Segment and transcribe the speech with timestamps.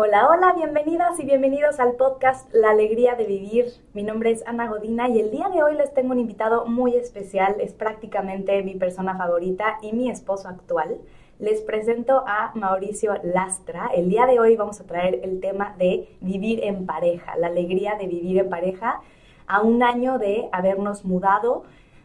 [0.00, 3.64] Hola, hola, bienvenidas y bienvenidos al podcast La Alegría de Vivir.
[3.94, 6.94] Mi nombre es Ana Godina y el día de hoy les tengo un invitado muy
[6.94, 11.00] especial, es prácticamente mi persona favorita y mi esposo actual.
[11.40, 13.90] Les presento a Mauricio Lastra.
[13.92, 17.96] El día de hoy vamos a traer el tema de vivir en pareja, la alegría
[17.96, 19.00] de vivir en pareja
[19.48, 21.64] a un año de habernos mudado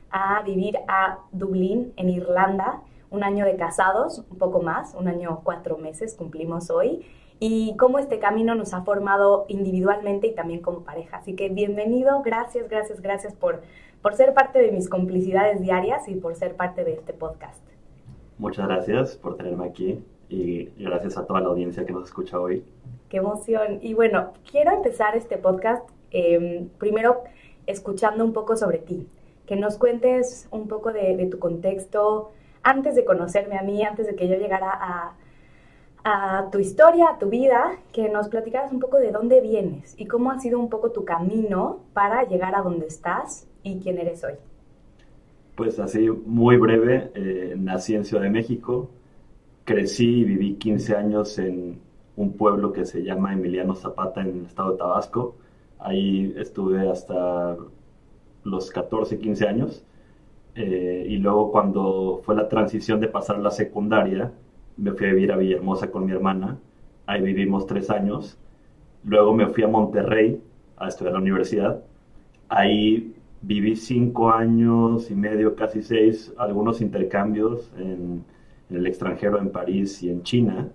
[0.10, 2.82] a vivir a Dublín, en Irlanda,
[3.12, 7.06] un año de casados, un poco más, un año cuatro meses cumplimos hoy
[7.40, 11.18] y cómo este camino nos ha formado individualmente y también como pareja.
[11.18, 13.62] Así que bienvenido, gracias, gracias, gracias por,
[14.02, 17.62] por ser parte de mis complicidades diarias y por ser parte de este podcast.
[18.38, 22.64] Muchas gracias por tenerme aquí y gracias a toda la audiencia que nos escucha hoy.
[23.10, 23.80] Qué emoción.
[23.82, 27.24] Y bueno, quiero empezar este podcast em, primero
[27.68, 29.08] escuchando un poco sobre ti,
[29.46, 32.32] que nos cuentes un poco de, de tu contexto
[32.64, 35.14] antes de conocerme a mí, antes de que yo llegara a
[36.04, 40.06] a tu historia, a tu vida, que nos platicaras un poco de dónde vienes y
[40.06, 44.24] cómo ha sido un poco tu camino para llegar a donde estás y quién eres
[44.24, 44.34] hoy.
[45.56, 48.90] Pues así, muy breve, eh, nací en Ciudad de México,
[49.64, 51.80] crecí y viví 15 años en
[52.16, 55.36] un pueblo que se llama Emiliano Zapata en el estado de Tabasco.
[55.80, 57.56] Ahí estuve hasta
[58.44, 59.86] los 14, 15 años.
[60.56, 64.32] Eh, y luego cuando fue la transición de pasar a la secundaria,
[64.78, 66.58] me fui a vivir a Villahermosa con mi hermana,
[67.06, 68.38] ahí vivimos tres años,
[69.04, 70.42] luego me fui a Monterrey
[70.78, 71.84] a estudiar la universidad,
[72.50, 78.24] ahí viví cinco años y medio, casi seis, algunos intercambios en,
[78.70, 80.70] en el extranjero, en París y en China.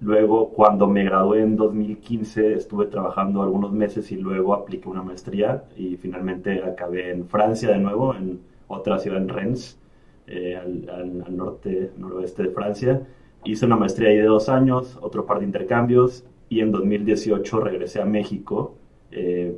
[0.00, 5.64] Luego, cuando me gradué en 2015, estuve trabajando algunos meses y luego apliqué una maestría
[5.76, 9.78] y finalmente acabé en Francia de nuevo, en otra ciudad en Rennes.
[10.28, 13.00] Eh, al, norte, noroeste de Francia.
[13.44, 18.00] Hice una maestría ahí de dos años, otro par de intercambios y en 2018 regresé
[18.00, 18.74] a México
[19.12, 19.56] eh,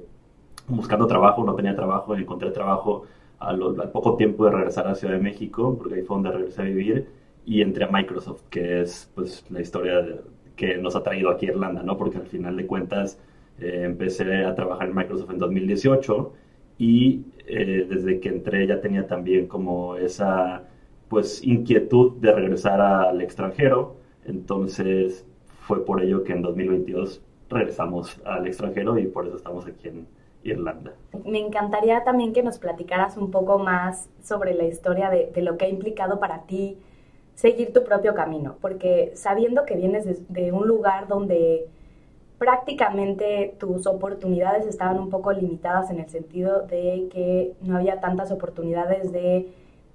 [0.66, 3.04] buscando trabajo, no tenía trabajo, encontré trabajo
[3.38, 3.58] al,
[3.92, 7.08] poco tiempo de regresar a Ciudad de México, porque ahí fue donde regresé a vivir,
[7.46, 10.06] y entré a Microsoft, que es pues la historia
[10.54, 11.96] que nos ha traído aquí a Irlanda, ¿no?
[11.96, 13.18] Porque al final de cuentas
[13.58, 16.32] eh, empecé a trabajar en Microsoft en 2018
[16.78, 20.64] y eh, desde que entré ya tenía también como esa
[21.08, 25.26] pues inquietud de regresar al extranjero, entonces
[25.62, 30.06] fue por ello que en 2022 regresamos al extranjero y por eso estamos aquí en
[30.44, 30.92] Irlanda.
[31.24, 35.56] Me encantaría también que nos platicaras un poco más sobre la historia de, de lo
[35.56, 36.76] que ha implicado para ti
[37.34, 41.68] seguir tu propio camino, porque sabiendo que vienes de un lugar donde
[42.38, 48.30] prácticamente tus oportunidades estaban un poco limitadas en el sentido de que no había tantas
[48.30, 49.48] oportunidades de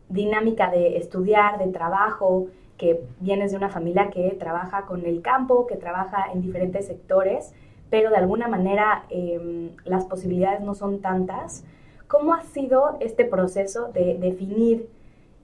[0.09, 5.67] dinámica de estudiar, de trabajo, que vienes de una familia que trabaja con el campo,
[5.67, 7.53] que trabaja en diferentes sectores,
[7.89, 11.63] pero de alguna manera em, las posibilidades no son tantas.
[12.07, 14.89] ¿Cómo ha sido este proceso de definir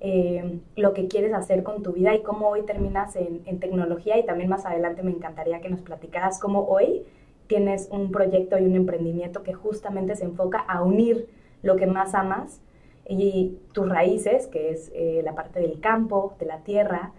[0.02, 4.26] eh, lo que quieres hacer con tu vida y cómo hoy terminas en, tecnología y
[4.26, 7.04] también más adelante me encantaría que nos platicaras cómo hoy
[7.48, 11.28] tienes un proyecto y un emprendimiento que justamente se enfoca a unir
[11.64, 12.62] lo que más amas
[13.10, 17.12] y tus raíces, que es eh, la parte del campo, de la tierra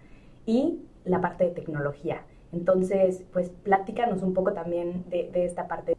[0.47, 2.23] y la parte de tecnología.
[2.51, 5.95] Entonces, pues platícanos un poco también de, esta parte.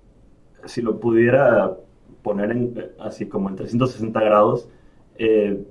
[0.65, 1.77] Si lo pudiera
[2.23, 4.69] poner en, así como en 360 grados,
[5.17, 5.63] eh,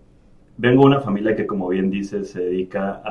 [0.62, 3.02] Vengo de una familia que, como bien dices, se dedica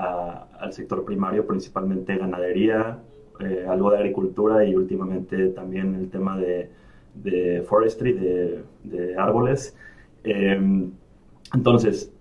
[0.60, 3.00] al sector primario, principalmente ganadería,
[3.40, 8.12] eh, algo de agricultura y últimamente también el tema de, forestry,
[8.84, 9.76] de, árboles.
[10.22, 10.92] Em,
[11.52, 12.12] entonces,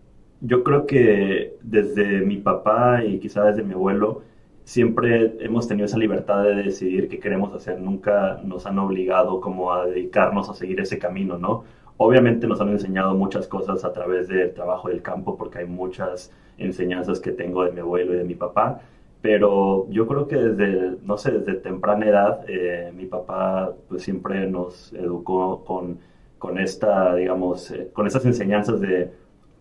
[0.42, 4.24] yo creo que desde mi papá y quizá desde mi abuelo,
[4.64, 7.80] siempre hemos tenido esa libertad de decidir qué queremos hacer.
[7.80, 11.66] Nunca nos han obligado como a dedicarnos a seguir ese camino, ¿no?
[12.02, 16.32] Obviamente nos han enseñado muchas cosas a través del trabajo del campo, porque hay muchas
[16.58, 18.80] enseñanzas que tengo de mi abuelo y de mi papá,
[19.22, 24.48] pero yo creo que desde, no sé, desde temprana edad, eh, mi papá pues siempre
[24.48, 26.00] nos educó con,
[26.38, 29.12] con esta, digamos, eh, con esas enseñanzas de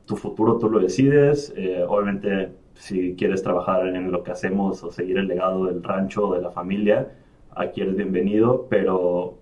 [0.07, 4.93] tu futuro tú lo decides, eh, obviamente si quieres trabajar en lo que hacemos o
[4.93, 7.11] seguir el legado del rancho o de la familia,
[7.51, 9.38] aquí eres bienvenido, pero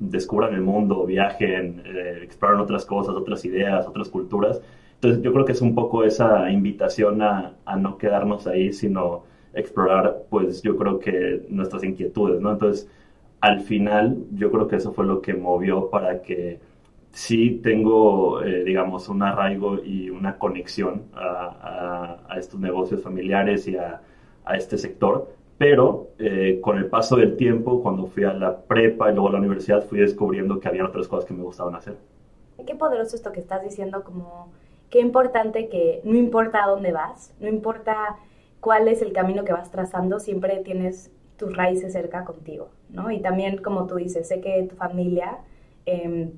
[0.00, 4.60] descubran el mundo, viajen, eh, exploran otras cosas, otras ideas, otras culturas.
[4.94, 9.24] Entonces yo creo que es un poco esa invitación a, a, no quedarnos ahí, sino
[9.54, 12.52] explorar, pues yo creo que nuestras inquietudes, ¿no?
[12.52, 12.88] Entonces,
[13.40, 16.60] al final, yo creo que eso fue lo que movió para que
[17.12, 23.66] sí tengo, eh, digamos, un arraigo y una conexión a, a, a estos negocios familiares
[23.68, 24.02] y a,
[24.44, 25.28] a este sector,
[25.60, 29.32] pero eh, con el paso del tiempo, cuando fui a la prepa y luego a
[29.32, 31.98] la universidad, fui descubriendo que había otras cosas que me gustaban hacer.
[32.66, 34.48] Qué poderoso esto que estás diciendo, como
[34.88, 38.16] qué importante que no importa a dónde vas, no importa
[38.60, 43.10] cuál es el camino que vas trazando, siempre tienes tus raíces cerca contigo, ¿no?
[43.10, 45.40] Y también, como tú dices, sé que tu familia
[45.84, 46.30] em,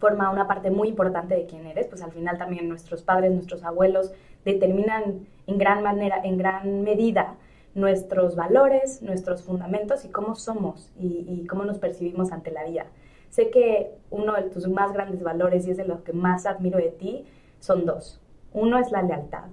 [0.00, 3.62] forma una parte muy importante de quién eres, pues al final también nuestros padres, nuestros
[3.62, 4.10] abuelos
[4.44, 7.36] determinan en gran manera, en gran medida
[7.78, 12.86] nuestros valores, nuestros fundamentos y cómo somos y, cómo nos percibimos ante la vida.
[13.30, 16.78] Sé que uno de tus más grandes valores y es de los que más admiro
[16.78, 17.24] de ti
[17.60, 18.20] son dos.
[18.52, 19.44] Uno es la lealtad.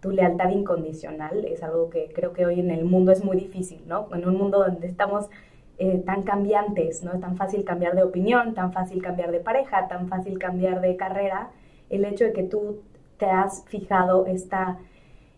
[0.00, 3.82] Tu lealtad incondicional es algo que creo que hoy en el mundo es muy difícil,
[3.86, 4.08] ¿no?
[4.12, 5.30] En un mundo donde estamos
[5.78, 7.12] eh, tan cambiantes, ¿no?
[7.12, 10.96] Es tan fácil cambiar de opinión, tan fácil cambiar de pareja, tan fácil cambiar de
[10.96, 11.50] carrera.
[11.88, 12.82] El hecho de que tú
[13.18, 14.78] te has fijado esta,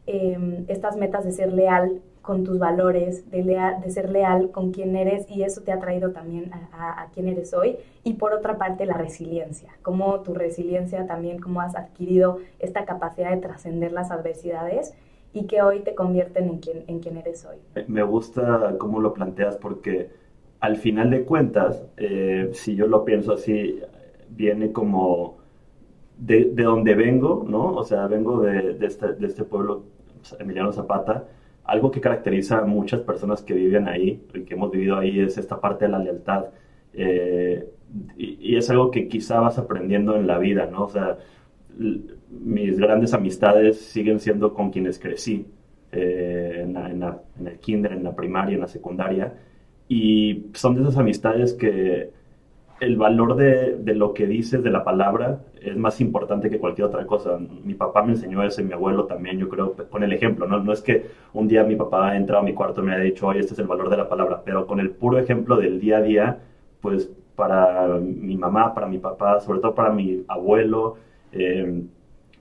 [0.07, 4.97] em, estas metas de ser leal con tus valores, de, de ser leal con quien
[4.97, 7.77] eres y eso te ha traído también a, a, quien eres hoy.
[8.03, 13.31] Y por otra parte, la resiliencia, como tu resiliencia también, cómo has adquirido esta capacidad
[13.31, 14.95] de trascender las adversidades
[15.35, 17.59] y que hoy te convierten en quien, en quien eres hoy.
[17.89, 20.09] Me gusta cómo lo planteas porque
[20.61, 23.81] al final de cuentas, eh, si yo lo pienso así,
[24.31, 25.37] viene como
[26.17, 27.75] de, de, donde vengo, ¿no?
[27.75, 29.83] O sea, vengo de, este, de este pueblo,
[30.39, 31.25] Emiliano Zapata,
[31.65, 35.39] algo que caracteriza a muchas personas que viven ahí y que hemos vivido ahí es
[35.39, 36.47] esta parte de la lealtad.
[36.93, 37.69] Eh,
[38.17, 40.85] y, es algo que quizá vas aprendiendo en la vida, ¿no?
[40.85, 41.19] O sea,
[42.31, 45.47] mis grandes amistades siguen siendo con quienes crecí
[45.93, 49.35] eh, en, en, el kinder, en la primaria, en la secundaria.
[49.89, 52.11] Y son de esas amistades que
[52.81, 56.89] el valor de, de, lo que dices, de la palabra, es más importante que cualquier
[56.89, 57.39] otra cosa.
[57.39, 60.47] Mi papá me enseñó eso y mi abuelo también, yo creo, con el ejemplo.
[60.47, 62.95] No, no es que un día mi papá ha entrado a mi cuarto y me
[62.95, 65.57] haya dicho, oye, este es el valor de la palabra, pero con el puro ejemplo
[65.57, 66.39] del día a día,
[66.81, 70.97] pues para mi mamá, para mi papá, sobre todo para mi abuelo,
[71.33, 71.83] eh,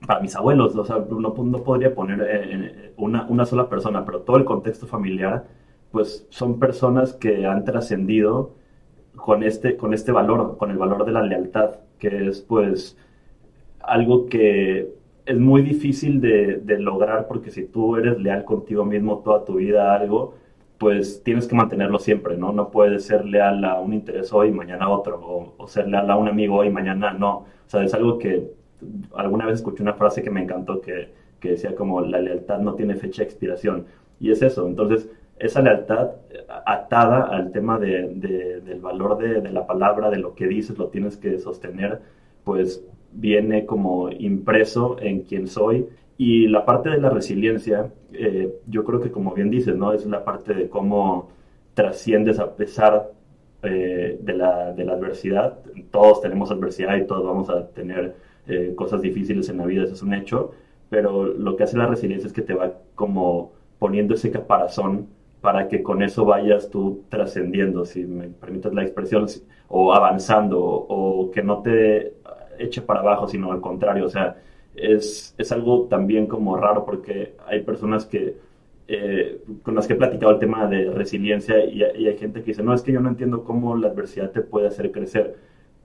[0.06, 4.20] para mis abuelos, o sea, no, no podría poner eh, una, una sola persona, pero
[4.20, 5.46] todo el contexto familiar,
[5.90, 8.52] pues son personas que han trascendido
[9.16, 12.96] con este, con este valor, con el valor de la lealtad, que es pues
[13.80, 14.90] algo que
[15.26, 19.54] es muy difícil de, de, lograr porque si tú eres leal contigo mismo toda tu
[19.56, 20.34] vida a algo,
[20.78, 22.52] pues tienes que mantenerlo siempre, ¿no?
[22.52, 25.88] No puedes ser leal a un interés hoy y mañana a otro, o, o, ser
[25.88, 27.30] leal a un amigo hoy y mañana no.
[27.38, 28.50] O sea, es algo que
[29.14, 31.10] alguna vez escuché una frase que me encantó que,
[31.40, 33.86] que decía como la lealtad no tiene fecha de expiración.
[34.20, 35.08] Y es eso, entonces
[35.38, 36.10] esa lealtad
[36.66, 40.88] atada al tema de, de, del valor de, la palabra, de lo que dices, lo
[40.88, 42.00] tienes que sostener,
[42.44, 45.86] pues viene como impreso en quien soy.
[46.16, 49.92] Y la parte de la resiliencia, eh, yo creo que como bien dices, ¿no?
[49.92, 51.30] Es la parte de cómo
[51.74, 53.10] trasciendes a pesar
[53.62, 55.58] eh, de, la, adversidad.
[55.90, 58.14] Todos tenemos adversidad y todos vamos a tener
[58.46, 60.52] eh, cosas difíciles en la vida, eso es un hecho.
[60.90, 65.08] Pero lo que hace la resiliencia es que te va como poniendo ese caparazón
[65.44, 69.26] para que con eso vayas tú trascendiendo, si me permites la expresión,
[69.68, 72.14] o avanzando, o que no te
[72.58, 74.38] eche para abajo, sino al contrario, o sea,
[74.74, 78.38] es, es algo también como raro porque hay personas que,
[78.88, 82.46] eh, con las que he platicado el tema de resiliencia y, y, hay gente que
[82.52, 85.36] dice, no, es que yo no entiendo cómo la adversidad te puede hacer crecer.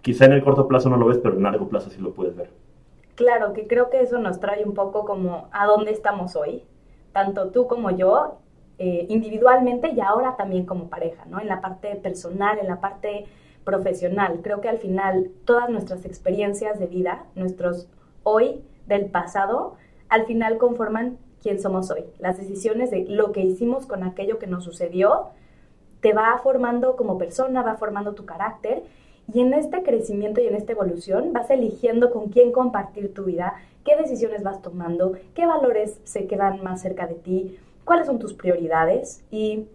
[0.01, 2.33] Quizá en el corto plazo no lo ves, pero en largo plazo sí lo puedes
[2.33, 2.49] ver.
[3.15, 6.63] Claro, que creo que eso nos trae un poco como a dónde estamos hoy,
[7.11, 8.37] tanto tú como yo,
[8.79, 11.39] eh, individualmente y ahora también como pareja, ¿no?
[11.39, 13.25] En la parte personal, en la parte
[13.65, 14.39] profesional.
[14.41, 17.87] Creo que al final todas nuestras experiencias de vida, nuestros
[18.23, 19.75] hoy del pasado,
[20.07, 22.05] al final conforman quién somos hoy.
[22.19, 25.27] Las decisiones de lo que hicimos con aquello que nos sucedió
[26.01, 28.83] te va formando como persona, va formando tu carácter
[29.33, 33.55] y en este crecimiento y en esta evolución vas eligiendo con quién compartir tu vida,
[33.83, 38.35] qué decisiones vas tomando, qué valores se quedan más cerca de ti, cuáles son tus
[38.35, 39.65] prioridades y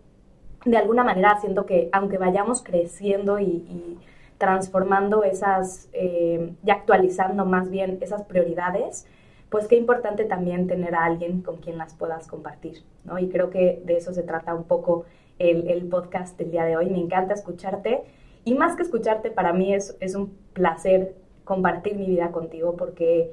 [0.65, 3.99] de alguna manera siento que aunque vayamos creciendo y,
[4.39, 9.09] transformando esas eh, y actualizando más bien esas prioridades,
[9.49, 13.19] pues qué importante también tener a alguien con quien las puedas compartir, ¿no?
[13.19, 15.07] Y creo que de eso se trata un poco
[15.41, 16.91] el, el podcast del día de hoy.
[16.91, 18.05] Me encanta escucharte
[18.45, 23.33] y más que escucharte, para mí es, es un placer compartir mi vida contigo porque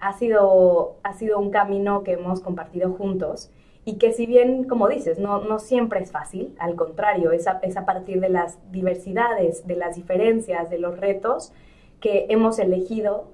[0.00, 3.50] ha sido, ha sido un camino que hemos compartido juntos
[3.84, 7.58] y que si bien, como dices, no, no siempre es fácil, al contrario, es a,
[7.62, 11.52] es a partir de las diversidades, de las diferencias, de los retos
[12.00, 13.32] que hemos elegido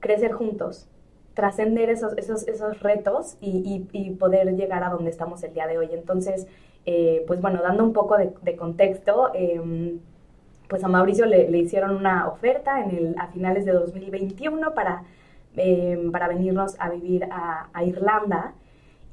[0.00, 0.88] crecer juntos,
[1.34, 5.66] trascender esos, esos, esos retos y, y, y, poder llegar a donde estamos el día
[5.66, 5.88] de hoy.
[5.92, 6.46] Entonces,
[6.84, 10.00] Eh, pues bueno, dando un poco de, contexto, em,
[10.68, 15.04] pues a Mauricio le, hicieron una oferta en el, a finales de 2021 para,
[15.56, 18.54] em, para venirnos a vivir a, Irlanda.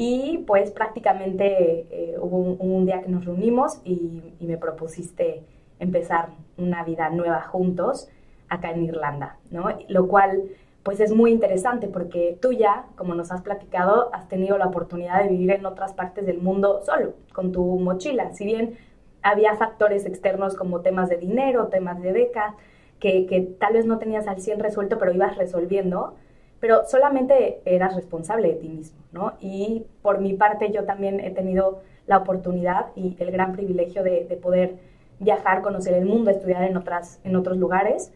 [0.02, 5.44] Y pues prácticamente eh, hubo un, día que nos reunimos y, me propusiste
[5.78, 8.08] empezar una vida nueva juntos
[8.48, 9.66] acá en Irlanda, ¿no?
[9.90, 10.44] Lo cual
[10.84, 15.22] pues es muy interesante porque tú ya, como nos has platicado, has tenido la oportunidad
[15.22, 18.34] de vivir en otras partes del mundo solo, con tu mochila.
[18.34, 18.78] Si bien
[19.22, 22.56] había factores externos como temas de dinero, temas de beca,
[23.02, 26.16] que, que tal vez no tenías al 100 resuelto, pero ibas resolviendo,
[26.60, 29.34] pero solamente eras responsable de ti mismo, ¿no?
[29.40, 34.26] Y por mi parte yo también he tenido la oportunidad y el gran privilegio de,
[34.26, 34.78] de poder
[35.20, 38.12] viajar, conocer el mundo, estudiar en, otras, en otros lugares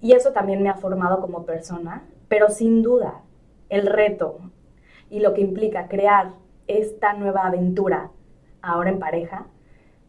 [0.00, 3.22] y eso también me ha formado como persona, pero sin duda
[3.68, 4.38] el reto
[5.10, 6.32] y lo que implica crear
[6.66, 8.10] esta nueva aventura
[8.62, 9.46] ahora en pareja,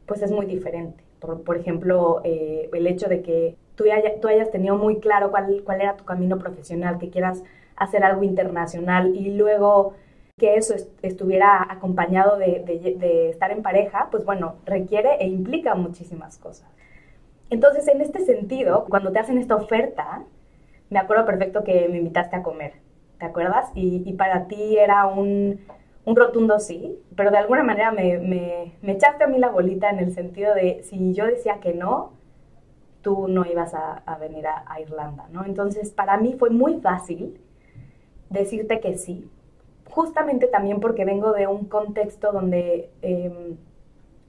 [0.06, 1.04] pues es muy diferente.
[1.20, 3.86] Por, ejemplo, eh, el hecho de que tú,
[4.22, 7.44] tú hayas tenido muy claro cuál, cuál era tu camino profesional, que quieras
[7.80, 9.96] hacer algo internacional y luego
[10.40, 16.68] que eso estuviera acompañado de, estar en pareja, pues bueno, requiere e implica muchísimas cosas.
[17.52, 20.24] Entonces, en este sentido, cuando te hacen esta oferta,
[20.90, 22.74] me acuerdo perfecto que me invitaste a comer,
[23.20, 23.70] ¿te acuerdas?
[23.76, 25.60] Y, para ti era un,
[26.06, 30.56] rotundo sí, pero de alguna manera me, echaste a mí la bolita en el sentido
[30.56, 32.14] de si yo decía que no,
[33.02, 35.46] tú no ibas a, venir a, Irlanda, ¿no?
[35.46, 37.40] Entonces, para mí fue muy fácil
[38.30, 39.30] decirte que sí,
[39.90, 43.58] justamente también porque vengo de un contexto donde em,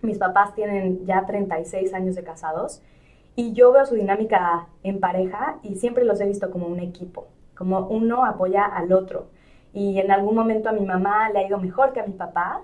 [0.03, 2.83] mis papás tienen ya 36 años de casados
[3.37, 7.27] y yo veo su dinámica en pareja y siempre los he visto como un equipo,
[7.57, 9.29] como uno apoya al otro.
[9.73, 12.63] Y en algún momento a mi mamá le ha ido mejor que a mi papá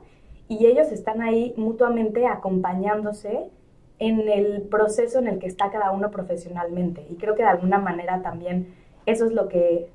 [0.49, 3.50] y ellos están ahí mutuamente acompañándose
[3.99, 7.07] en el proceso en el que está cada uno profesionalmente.
[7.11, 8.75] Y creo que de alguna manera también
[9.07, 9.88] eso es lo que,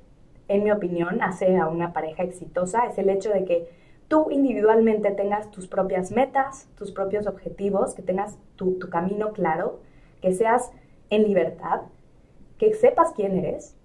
[0.53, 3.69] en mi opinión, hace a una pareja exitosa, es el hecho de que
[4.07, 9.79] tú individualmente tengas tus propias metas, tus propios objetivos, que tengas tu, tu camino claro
[10.21, 10.71] que seas
[11.09, 11.81] en libertad,
[12.57, 13.75] que sepas quién eres.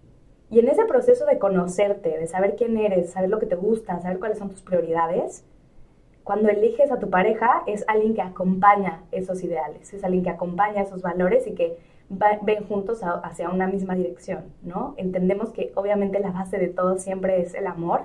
[0.51, 4.01] Y en ese proceso de conocerte, de saber quién eres, saber lo que te gusta,
[4.01, 5.45] saber cuáles son tus prioridades,
[6.27, 10.83] cuando eliges a tu pareja es alguien que acompaña esos ideales, es alguien que acompaña
[10.83, 14.95] esos valores y que ven juntos hacia una misma dirección, ¿no?
[14.97, 18.03] Entendemos que obviamente la base de todo siempre es el amor,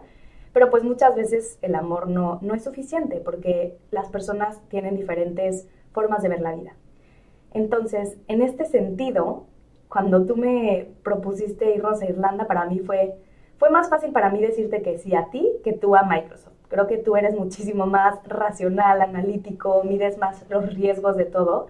[0.53, 5.67] pero pues muchas veces el amor no, no es suficiente porque las personas tienen diferentes
[5.91, 6.73] formas de ver la vida.
[7.53, 9.45] Entonces, en este sentido,
[9.87, 13.15] cuando tú me propusiste irnos a Irlanda, para mí fue,
[13.57, 16.53] fue más fácil para mí decirte que sí a ti que tú a Microsoft.
[16.69, 21.67] Creo que tú eres muchísimo más racional, analítico, mides más los riesgos de todo.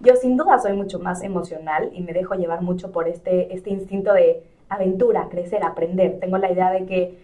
[0.00, 3.70] Yo sin duda soy mucho más emocional y me dejo llevar mucho por este, este
[3.70, 6.18] instinto de aventura, crecer, aprender.
[6.20, 7.18] Tengo la idea de que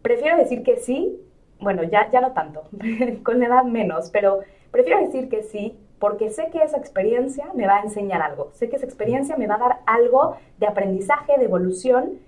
[0.00, 1.20] prefiero decir que sí,
[1.60, 2.62] bueno, ya, ya no tanto,
[3.22, 7.66] con la edad menos, pero prefiero decir que sí porque sé que esa experiencia me
[7.66, 11.38] va a enseñar algo, sé que esa experiencia me va a dar algo de aprendizaje,
[11.38, 12.18] de evolución,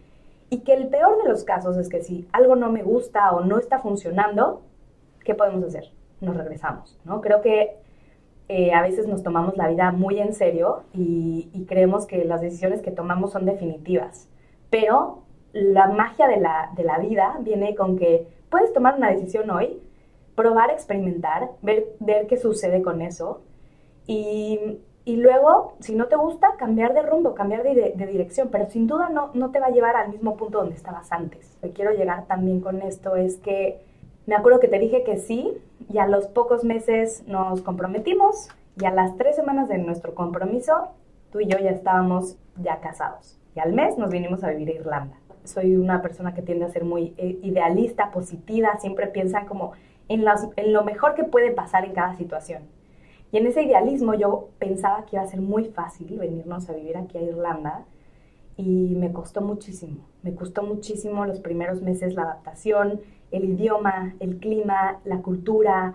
[0.49, 3.41] y que el peor de los casos es que si algo no me gusta o
[3.41, 4.63] no está funcionando,
[5.25, 5.91] ¿qué podemos hacer?
[6.21, 7.21] Nos regresamos, ¿no?
[7.21, 7.77] Creo que
[8.49, 12.83] eh, a veces nos tomamos la vida muy en serio y, creemos que las decisiones
[12.83, 14.29] que tomamos son definitivas,
[14.69, 15.23] pero
[15.53, 19.81] la magia de la, de la vida viene con que puedes tomar una decisión hoy,
[20.35, 23.41] probar, experimentar, ver, ver qué sucede con eso,
[24.07, 28.69] y, y, luego, si no te gusta, cambiar de rumbo, cambiar de, de, dirección, pero
[28.69, 31.57] sin duda no, no te va a llevar al mismo punto donde estabas antes.
[31.63, 33.81] Lo quiero llegar también con esto es que
[34.27, 35.53] me acuerdo que te dije que sí
[35.93, 38.49] y a los pocos meses nos comprometimos
[38.81, 40.89] y a las tres semanas de nuestro compromiso,
[41.31, 43.39] tú y yo ya estábamos ya casados.
[43.55, 45.17] Y al mes nos vinimos a vivir a Irlanda.
[45.45, 49.73] Soy una persona que tiende a ser muy eh, idealista, positiva, siempre piensa como
[50.09, 50.25] en,
[50.57, 52.63] en lo mejor que puede pasar en cada situación.
[53.31, 56.97] Y en ese idealismo yo pensaba que iba a ser muy fácil venirnos a vivir
[56.97, 57.85] aquí a Irlanda
[58.57, 60.07] y me costó muchísimo.
[60.23, 63.01] Me costó muchísimo los primeros meses la adaptación,
[63.31, 65.95] el idioma, el clima, la cultura,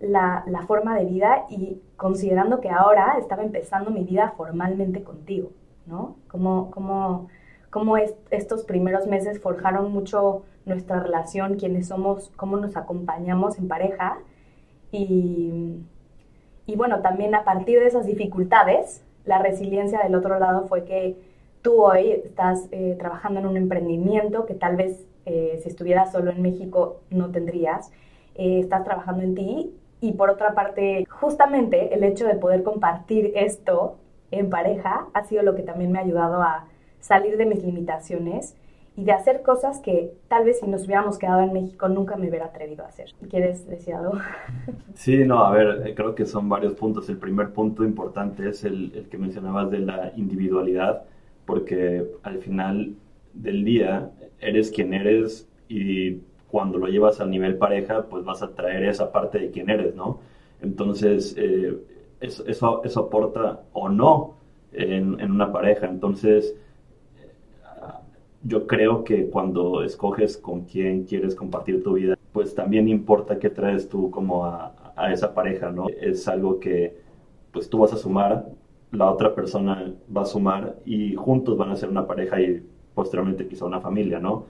[0.00, 5.50] la, forma de vida y considerando que ahora estaba empezando mi vida formalmente contigo,
[5.86, 6.16] ¿no?
[6.28, 7.28] Como, como,
[7.70, 14.18] como estos primeros meses forjaron mucho nuestra relación, quiénes somos, cómo nos acompañamos en pareja
[14.90, 15.82] y
[16.66, 21.16] y bueno, también a partir de esas dificultades, la resiliencia del otro lado fue que
[21.60, 26.30] tú hoy estás eh, trabajando en un emprendimiento que tal vez eh, si estuvieras solo
[26.30, 27.90] en México no tendrías.
[28.34, 33.32] Eh, estás trabajando en ti Y por otra parte, justamente el hecho de poder compartir
[33.36, 33.98] esto
[34.30, 36.66] en pareja ha sido lo que también me ha ayudado a
[37.00, 38.56] salir de mis limitaciones
[38.96, 42.28] y de hacer cosas que tal vez si nos hubiéramos quedado en México nunca me
[42.28, 43.10] hubiera atrevido a hacer.
[43.30, 44.14] ¿Quieres decir algo?
[44.94, 47.08] Sí, no, a ver, eh, creo que son varios puntos.
[47.08, 51.04] El primer punto importante es el, el que mencionabas de la individualidad,
[51.46, 52.94] porque al final
[53.32, 54.10] del día
[54.42, 56.18] eres quien eres y
[56.48, 59.94] cuando lo llevas al nivel pareja, pues vas a traer esa parte de quien eres,
[59.94, 60.20] ¿no?
[60.60, 61.78] Entonces, eh,
[62.20, 64.34] eso, eso, aporta o no
[64.72, 65.86] en, en una pareja.
[65.86, 66.54] Entonces,
[68.44, 73.50] yo creo que cuando escoges con quién quieres compartir tu vida, pues también importa qué
[73.50, 74.74] traes tú como a,
[75.12, 75.86] esa pareja, ¿no?
[75.88, 76.96] Es algo que
[77.50, 78.46] pues tú vas a sumar,
[78.92, 82.62] la otra persona va a sumar y juntos van a ser una pareja y
[82.94, 84.46] posteriormente quizá una familia, ¿no?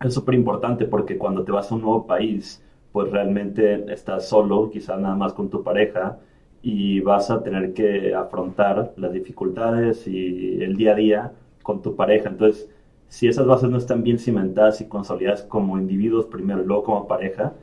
[0.00, 4.70] Es súper importante porque cuando te vas a un nuevo país, pues realmente estás solo,
[4.70, 6.18] quizá nada más con tu pareja,
[6.62, 11.32] y vas a tener que afrontar las dificultades y el día a día
[11.62, 12.28] con tu pareja.
[12.28, 12.68] Entonces,
[13.08, 17.06] si esas bases no están bien cimentadas y consolidadas como individuos primero y luego como
[17.06, 17.54] pareja,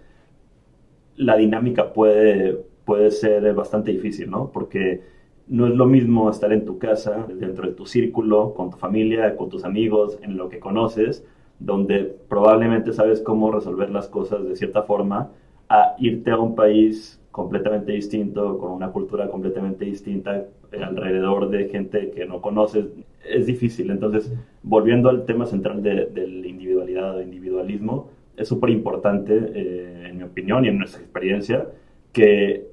[1.15, 4.51] la dinámica puede, puede ser bastante difícil, ¿no?
[4.51, 5.01] Porque
[5.48, 9.36] no es lo mismo estar en tu casa, dentro de tu círculo, con tu familia,
[9.36, 11.26] con tus amigos, en lo que conoces,
[11.60, 15.32] donde probablemente sabes cómo resolver las cosas de cierta forma,
[15.70, 22.12] a irte a un país completamente distinto, con una cultura completamente distinta, alrededor de gente
[22.12, 22.86] que no conoces,
[23.28, 23.90] es difícil.
[23.90, 24.32] Entonces,
[24.62, 30.24] volviendo al tema central de, la individualidad o individualismo, es súper importante, eh, en mi
[30.24, 31.68] opinión y en nuestra experiencia,
[32.12, 32.73] que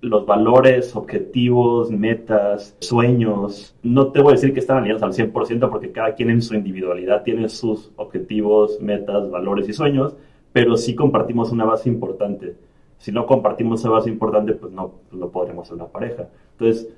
[0.00, 5.70] los valores, objetivos, metas, sueños, no te voy a decir que están alineados al 100%
[5.70, 10.16] porque cada quien en su individualidad tiene sus objetivos, metas, valores y sueños,
[10.52, 12.56] pero sí compartimos una base importante.
[12.98, 16.28] Si no compartimos esa base importante, pues no, no podremos ser una pareja.
[16.52, 16.88] Entonces,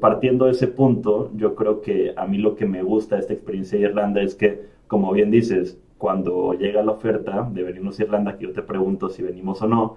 [0.00, 3.32] partiendo de ese punto, yo creo que a mí lo que me gusta de esta
[3.32, 8.02] experiencia de Irlanda es que, como bien dices, cuando llega la oferta de venirnos a
[8.02, 9.96] Irlanda, que yo te pregunto si venimos o no,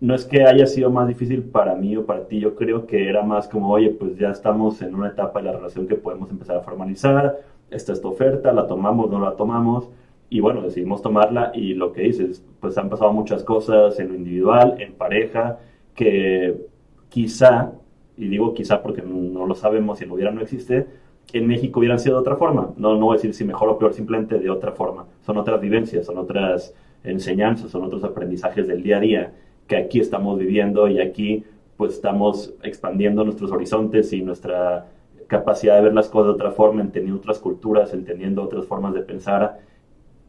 [0.00, 3.08] no es que haya sido más difícil para mí o para ti, yo creo que
[3.08, 6.30] era más como, oye, pues ya estamos en una etapa de la relación que podemos
[6.30, 9.88] empezar a formalizar, esta es tu oferta, la tomamos, no la tomamos,
[10.28, 14.14] y bueno, decidimos tomarla y lo que dices, pues han pasado muchas cosas en lo
[14.14, 15.58] individual, en pareja,
[15.94, 16.66] que
[17.08, 17.72] quizá
[18.16, 20.86] y digo quizá porque no lo sabemos, si lo hubiera no existe,
[21.32, 22.70] en México hubieran sido de otra forma.
[22.76, 25.06] No, no voy a decir si mejor o peor, simplemente de otra forma.
[25.22, 29.32] Son otras vivencias, son otras enseñanzas, son otros aprendizajes del día a día
[29.66, 31.44] que aquí estamos viviendo y aquí
[31.76, 34.86] pues estamos expandiendo nuestros horizontes y nuestra
[35.26, 39.00] capacidad de ver las cosas de otra forma, entendiendo otras culturas, entendiendo otras formas de
[39.00, 39.58] pensar,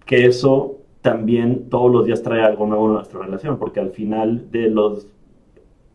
[0.06, 4.50] que eso también todos los días trae algo nuevo en nuestra relación, porque al final
[4.52, 5.08] de los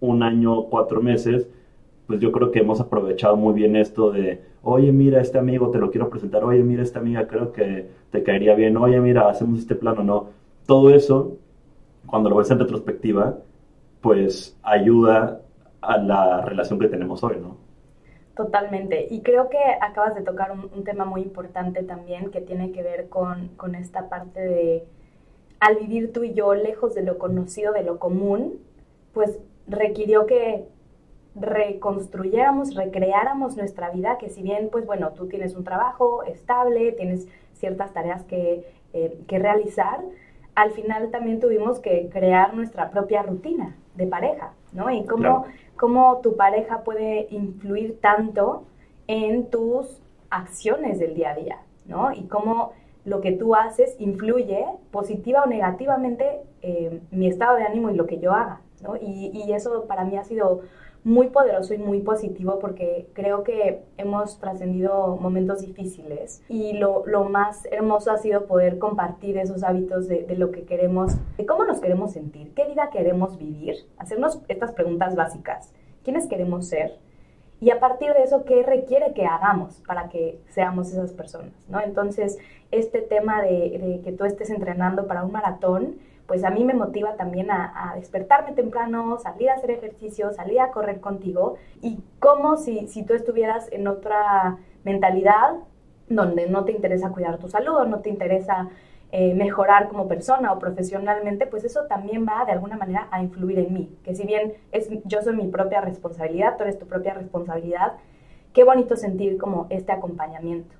[0.00, 1.48] un año, cuatro meses,
[2.06, 5.78] pues yo creo que hemos aprovechado muy bien esto de, oye, mira, este amigo te
[5.78, 9.60] lo quiero presentar, oye, mira, esta amiga creo que te caería bien, oye, mira, hacemos
[9.60, 10.28] este plano, no.
[10.66, 11.36] Todo eso,
[12.10, 13.38] cuando lo ves en retrospectiva,
[14.00, 15.40] pues ayuda
[15.80, 17.56] a la relación que tenemos hoy, ¿no?
[18.36, 19.06] Totalmente.
[19.10, 23.08] Y creo que acabas de tocar un, tema muy importante también que tiene que ver
[23.08, 24.84] con, con esta parte de,
[25.58, 28.58] al vivir tú y yo lejos de lo conocido, de lo común,
[29.12, 30.64] pues requirió que
[31.34, 37.28] reconstruyéramos, recreáramos nuestra vida, que si bien, pues bueno, tú tienes un trabajo estable, tienes
[37.54, 40.00] ciertas tareas que, eh, que realizar,
[40.60, 44.90] al final también tuvimos que crear nuestra propia rutina de pareja, ¿no?
[44.90, 45.46] Y cómo,
[45.76, 48.64] cómo tu pareja puede influir tanto
[49.06, 52.12] en tus acciones del día a día, ¿no?
[52.12, 52.72] Y cómo
[53.06, 58.06] lo que tú haces influye positiva o negativamente eh, mi estado de ánimo y lo
[58.06, 58.96] que yo haga, ¿no?
[58.96, 60.60] Y, y eso para mí ha sido
[61.02, 67.24] muy poderoso y muy positivo porque creo que hemos trascendido momentos difíciles y lo, lo,
[67.24, 71.80] más hermoso ha sido poder compartir esos hábitos de, lo que queremos, de cómo nos
[71.80, 75.72] queremos sentir, qué vida queremos vivir, hacernos estas preguntas básicas,
[76.04, 76.98] quiénes queremos ser
[77.60, 81.80] y a partir de eso, qué requiere que hagamos para que seamos esas personas, ¿no?
[81.80, 82.38] Entonces,
[82.70, 85.96] este tema de que tú estés entrenando para un maratón,
[86.30, 90.70] pues a mí me motiva también a, despertarme temprano, salir a hacer ejercicio, salir a
[90.70, 95.56] correr contigo y como si, si tú estuvieras en otra mentalidad
[96.08, 98.68] donde no te interesa cuidar tu salud o no te interesa
[99.10, 103.58] eh, mejorar como persona o profesionalmente, pues eso también va de alguna manera a influir
[103.58, 103.98] en mí.
[104.04, 107.94] Que si bien es, yo soy mi propia responsabilidad, tú eres tu propia responsabilidad,
[108.52, 110.76] qué bonito sentir como este acompañamiento.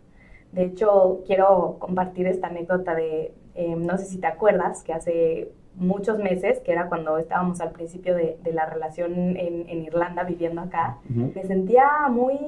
[0.53, 5.53] De hecho, quiero compartir esta anécdota de, Em, no sé si te acuerdas que hace
[5.75, 10.99] muchos meses, que era cuando estábamos al principio de, la relación en, Irlanda viviendo acá,
[11.09, 12.39] me sentía muy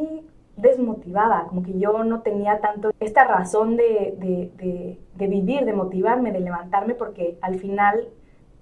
[0.56, 6.32] desmotivada, como que yo no tenía tanto esta razón de, de, de, vivir, de motivarme,
[6.32, 8.08] de levantarme, porque al final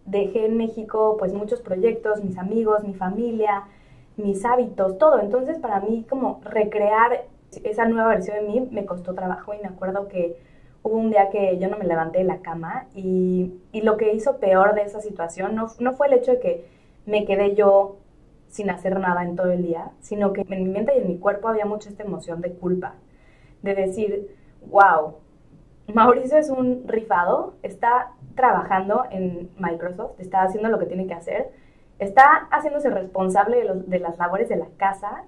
[0.04, 3.64] dejé en México pues muchos proyectos, mis amigos, mi familia,
[4.16, 5.20] mis hábitos, todo.
[5.20, 7.26] Entonces para mí como recrear
[7.62, 10.49] esa nueva versión de mí me costó trabajo y me acuerdo que
[10.82, 14.12] hubo un día que yo no me levanté de la cama y, y lo que
[14.12, 16.64] hizo peor de esa situación no, no fue el hecho de que
[17.06, 17.96] me quedé yo
[18.48, 21.18] sin hacer nada en todo el día, sino que en mi mente y en mi
[21.18, 22.94] cuerpo había mucha esta emoción de culpa,
[23.62, 24.28] de decir,
[24.66, 25.14] wow,
[25.94, 31.50] Mauricio es un rifado, está trabajando en Microsoft, está haciendo lo que tiene que hacer,
[31.98, 35.24] está haciéndose responsable de, de las labores de la casa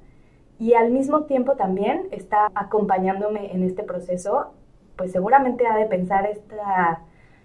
[0.58, 4.52] y al mismo tiempo también está acompañándome en este proceso,
[4.96, 7.02] pues seguramente ha de pensar esta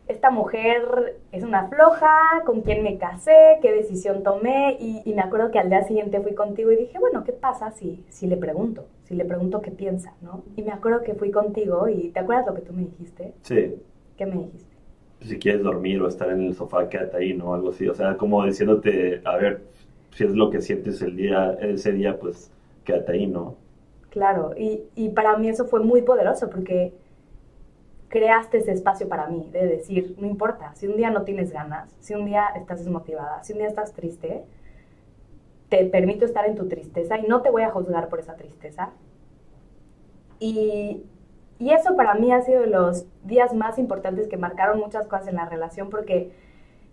[0.07, 5.51] esta mujer es una floja, con quién me casé, qué decisión tomé y, me acuerdo
[5.51, 8.85] que al día siguiente fui contigo y dije, bueno, ¿qué pasa si, si le pregunto?
[9.03, 10.43] Si le pregunto qué piensa, ¿no?
[10.55, 13.33] Y me acuerdo que fui contigo y ¿te acuerdas lo que tú me dijiste?
[13.41, 13.75] Sí.
[14.17, 14.75] ¿Qué me dijiste?
[15.21, 17.53] Si quieres dormir o estar en el sofá, quédate ahí, ¿no?
[17.53, 19.61] Algo así, o sea, como diciéndote, a ver,
[20.11, 22.51] si es lo que sientes el día, ese día, pues
[22.85, 23.55] quédate ahí, ¿no?
[24.09, 26.93] Claro, y, y para mí eso fue muy poderoso porque
[28.09, 31.93] creaste ese espacio para mí, de decir, no importa, si un día no tienes ganas,
[31.99, 34.43] si un día estás desmotivada, si un día estás triste,
[35.69, 38.91] te permito estar en tu tristeza y no te voy a juzgar por esa tristeza.
[40.39, 41.03] Y,
[41.59, 45.27] y eso para mí ha sido de los días más importantes que marcaron muchas cosas
[45.27, 46.31] en la relación, porque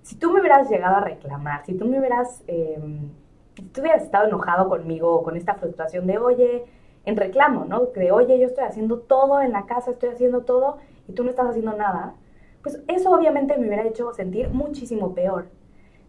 [0.03, 3.11] si tú me hubieras llegado a reclamar, si tú me hubieras, em,
[3.55, 6.64] si tú hubieras estado enojado conmigo o con esta frustración de, oye,
[7.05, 7.87] en reclamo, ¿no?
[7.87, 11.30] De, oye, yo estoy haciendo todo en la casa, estoy haciendo todo, y tú no
[11.30, 12.14] estás haciendo nada,
[12.62, 15.48] pues eso obviamente me hubiera hecho sentir muchísimo peor.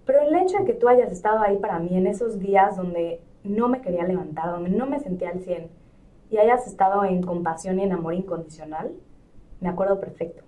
[0.06, 3.20] Pero el hecho de que tú hayas estado ahí para mí en esos días donde
[3.44, 5.70] no me quería levantar, donde no me sentía al 100,
[6.30, 8.92] y hayas estado en compasión y en amor incondicional,
[9.62, 10.44] me acuerdo perfecto.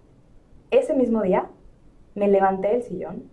[0.72, 1.50] Ese mismo día
[2.16, 3.30] me levanté del sillón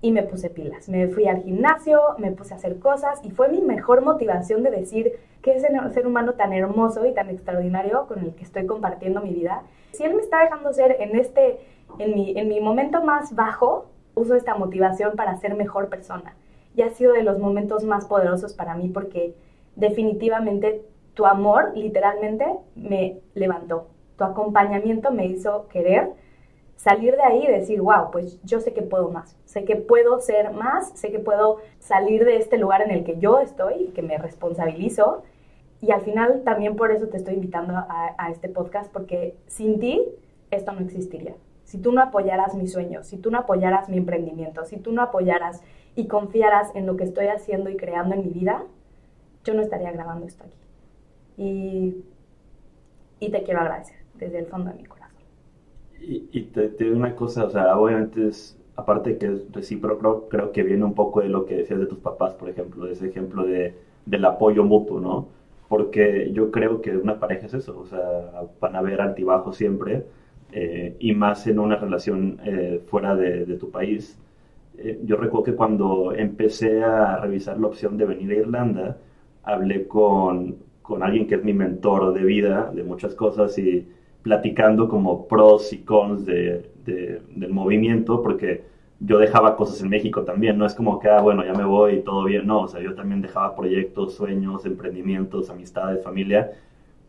[0.00, 0.88] y me puse pilas.
[0.88, 4.70] Me fui al gimnasio, me puse a hacer cosas y fue mi mejor motivación de
[4.70, 8.66] decir que es el ser humano tan hermoso y tan extraordinario con el que estoy
[8.66, 11.60] compartiendo mi vida si él me está dejando ser en este,
[11.98, 16.34] en mi, en mi momento más bajo, uso esta motivación para ser mejor persona.
[16.74, 19.34] Y ha sido de los momentos más poderosos para mí porque
[19.76, 23.88] definitivamente tu amor literalmente me levantó.
[24.16, 26.12] Tu acompañamiento me hizo querer
[26.76, 30.20] salir de ahí y decir, wow, pues yo sé que puedo más, sé que puedo
[30.20, 34.02] ser más, sé que puedo salir de este lugar en el que yo estoy, que
[34.02, 35.24] me responsabilizo
[35.80, 40.02] y al final también por eso te estoy invitando a, este podcast, porque sin ti
[40.50, 41.34] esto no existiría.
[41.64, 45.02] Si tú no apoyaras mis sueños, si tú no apoyaras mi emprendimiento, si tú no
[45.02, 45.62] apoyaras
[45.94, 48.64] y confiaras en lo que estoy haciendo y creando en mi vida,
[49.44, 50.56] yo no estaría grabando esto aquí.
[51.36, 52.04] Y,
[53.20, 55.22] y te quiero agradecer desde el fondo de mi corazón.
[56.00, 60.62] Y, te, digo una cosa, o sea, obviamente es, aparte que es recíproco, creo que
[60.62, 63.44] viene un poco de lo que decías de tus papás, por ejemplo, de ese ejemplo
[63.44, 63.74] de,
[64.06, 65.37] del apoyo mutuo, ¿no?
[65.68, 68.00] Porque yo creo que una pareja es eso, o sea,
[68.60, 70.04] van a haber altibajos siempre,
[70.52, 74.18] eh, y más en una relación eh, fuera de, tu país.
[74.78, 78.96] Eh, yo recuerdo que cuando empecé a revisar la opción de venir a Irlanda,
[79.42, 83.86] hablé con, con alguien que es mi mentor de vida, de muchas cosas, y
[84.22, 88.62] platicando como pros y cons de, del movimiento, porque
[89.00, 91.94] yo dejaba cosas en México también, no es como que, ah, bueno, ya me voy
[91.94, 96.52] y todo bien, no, o sea, yo también dejaba proyectos, sueños, emprendimientos, amistades, familia,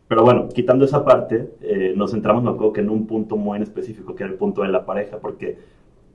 [0.06, 3.56] pero bueno, quitando esa parte, eh, nos centramos, me acuerdo que en un punto muy
[3.56, 5.58] en específico, que era el punto de la pareja, porque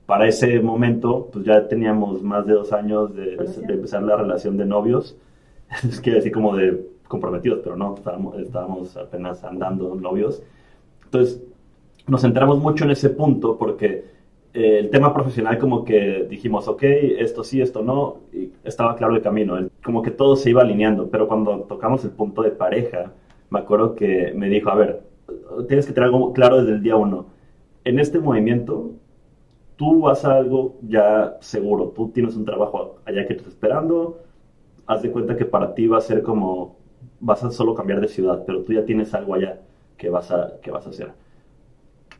[0.06, 3.34] para ese momento, pues ya teníamos más de dos años de,
[3.68, 5.16] empezar la relación de novios,
[5.88, 10.42] es que así como de comprometidos, pero no, estábamos, estábamos apenas andando novios,
[11.04, 11.42] entonces
[12.06, 14.15] nos centramos mucho en ese punto porque
[14.56, 19.14] eh, el tema profesional como que dijimos, ok, esto sí, esto no, y estaba claro
[19.14, 23.12] el camino, como que todo se iba alineando, pero cuando tocamos el punto de pareja,
[23.50, 25.02] me acuerdo que me dijo, a ver,
[25.68, 27.26] tienes que tener algo claro desde el día uno,
[27.84, 28.92] en este movimiento
[29.76, 34.20] tú vas a algo ya seguro, tú tienes un trabajo allá que te está esperando,
[34.86, 36.76] haz de cuenta que para ti va a ser como,
[37.20, 39.60] vas a solo cambiar de ciudad, pero tú ya tienes algo allá
[39.98, 41.25] que vas a, que vas a hacer.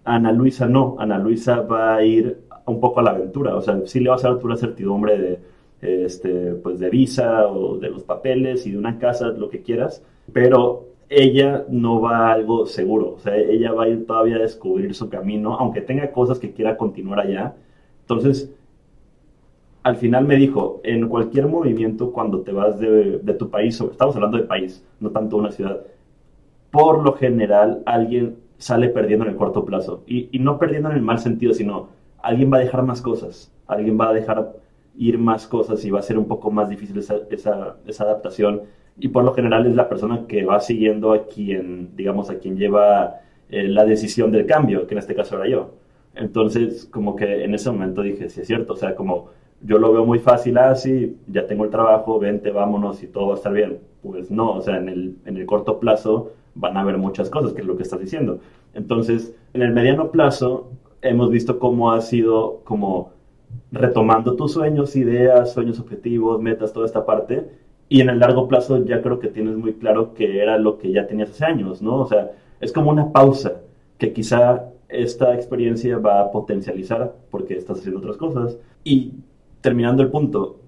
[0.06, 3.80] Ana Luisa no, Ana Luisa va a ir un poco a la aventura, o sea,
[3.86, 8.02] sí le va a hacer una certidumbre de, este, pues de visa o de los
[8.02, 13.14] papeles y de una casa, lo que quieras, pero ella no va a algo seguro,
[13.16, 16.52] o sea, ella va a ir todavía a descubrir su camino, aunque tenga cosas que
[16.52, 17.54] quiera continuar allá.
[18.00, 18.50] Entonces,
[19.82, 24.16] al final me dijo, en cualquier movimiento cuando te vas de, de tu país, estamos
[24.16, 25.80] hablando de país, no tanto una ciudad,
[26.72, 30.02] por lo general alguien sale perdiendo en el corto plazo.
[30.06, 31.88] Y, y, no perdiendo en el mal sentido, sino
[32.22, 34.52] alguien va a dejar más cosas, alguien va a dejar
[34.96, 38.62] ir más cosas y va a ser un poco más difícil esa, esa, esa adaptación.
[38.98, 42.56] Y por lo general es la persona que va siguiendo a quien, digamos, a quien
[42.56, 45.74] lleva eh, la decisión del cambio, que en este caso era yo.
[46.14, 49.28] Entonces, como que en ese momento dije, sí es cierto, o sea, como
[49.60, 53.34] yo lo veo muy fácil así, ya tengo el trabajo, vente, vámonos y todo va
[53.34, 53.78] a estar bien.
[54.02, 57.52] Pues no, o sea, en el, en el corto plazo van a haber muchas cosas,
[57.52, 58.40] que es lo que estás diciendo.
[58.74, 60.70] Entonces, en el mediano plazo,
[61.02, 63.12] hemos visto cómo ha sido como
[63.70, 67.48] retomando tus sueños, ideas, sueños, objetivos, metas, toda esta parte.
[67.88, 70.90] Y en el largo plazo ya creo que tienes muy claro que era lo que
[70.90, 72.00] ya tenías hace años, ¿no?
[72.00, 73.60] O sea, es como una pausa
[73.98, 78.58] que quizá esta experiencia va a potencializar porque estás haciendo otras cosas.
[78.82, 79.12] Y
[79.60, 80.60] terminando el punto,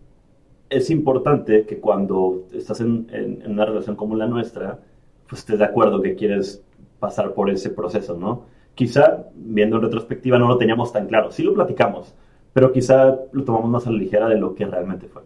[0.71, 4.81] es importante que cuando estás en, en una relación como la nuestra,
[5.29, 6.63] pues estés de acuerdo que quieres
[6.99, 8.47] pasar por ese proceso, ¿no?
[8.75, 11.31] Quizá, viendo en retrospectiva, no lo teníamos tan claro.
[11.31, 12.15] Sí lo platicamos,
[12.53, 15.23] pero quizá lo tomamos más a la ligera de lo que realmente fue.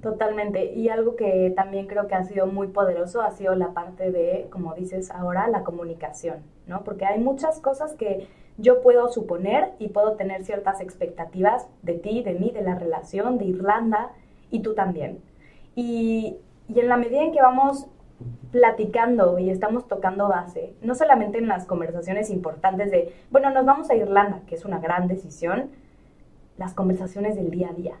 [0.00, 0.72] Totalmente.
[0.72, 4.46] Y algo que también creo que ha sido muy poderoso ha sido la parte de,
[4.50, 6.84] como dices ahora, la comunicación, ¿no?
[6.84, 12.22] Porque hay muchas cosas que yo puedo suponer y puedo tener ciertas expectativas de ti,
[12.22, 14.12] de mí, de la relación, de Irlanda
[14.50, 15.18] y tú también.
[15.74, 16.36] Y,
[16.68, 17.86] y en la medida en que vamos
[18.50, 23.90] platicando y estamos tocando base, no solamente en las conversaciones importantes de, bueno, nos vamos
[23.90, 25.70] a Irlanda, que es una gran decisión,
[26.58, 27.94] las conversaciones del día a día,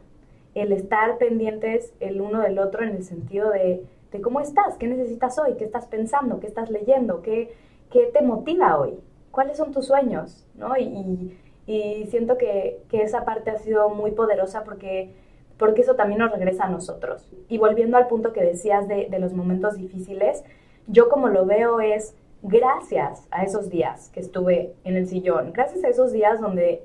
[0.54, 4.86] el estar pendientes el uno del otro en el sentido de, de cómo estás, qué
[4.88, 7.54] necesitas hoy, qué estás pensando, qué estás leyendo, qué,
[7.90, 8.98] qué te motiva hoy,
[9.30, 10.76] cuáles son tus sueños, ¿no?
[10.76, 15.14] Y, y, siento que, que esa parte ha sido muy poderosa porque
[15.60, 17.28] porque eso también nos regresa a nosotros.
[17.48, 20.42] Y volviendo al punto que decías de, los momentos difíciles,
[20.86, 25.84] yo como lo veo es gracias a esos días que estuve en el sillón, gracias
[25.84, 26.82] a esos días donde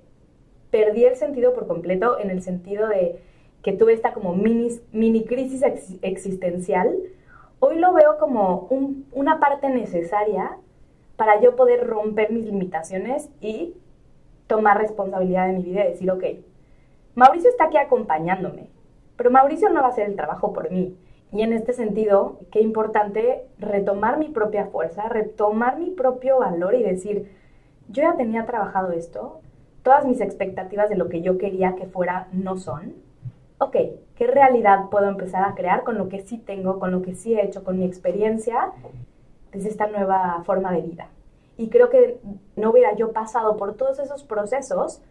[0.72, 3.18] perdí el sentido por completo en el sentido de
[3.64, 6.94] que tuve esta como mini, crisis ex, existencial,
[7.62, 10.58] hoy lo veo como un, una parte necesaria
[11.16, 13.74] para yo poder romper mis limitaciones y
[14.48, 16.26] tomar responsabilidad de mi vida y decir, ok,
[17.16, 18.68] Mauricio está aquí acompañándome,
[19.16, 20.98] pero Mauricio no va a hacer el trabajo por mí.
[21.32, 26.84] Y en este sentido, qué importante retomar mi propia fuerza, retomar mi propio valor y
[26.84, 27.32] decir,
[27.88, 29.40] yo ya tenía trabajado esto,
[29.82, 32.94] todas mis expectativas de lo que yo quería que fuera no son.
[33.60, 33.78] Ok,
[34.16, 37.34] ¿qué realidad puedo empezar a crear con lo que sí tengo, con lo que sí
[37.34, 38.72] he hecho, con mi experiencia
[39.54, 41.08] desde esta nueva forma de vida?
[41.56, 42.20] Y creo que
[42.58, 45.02] no hubiera yo pasado por todos esos procesos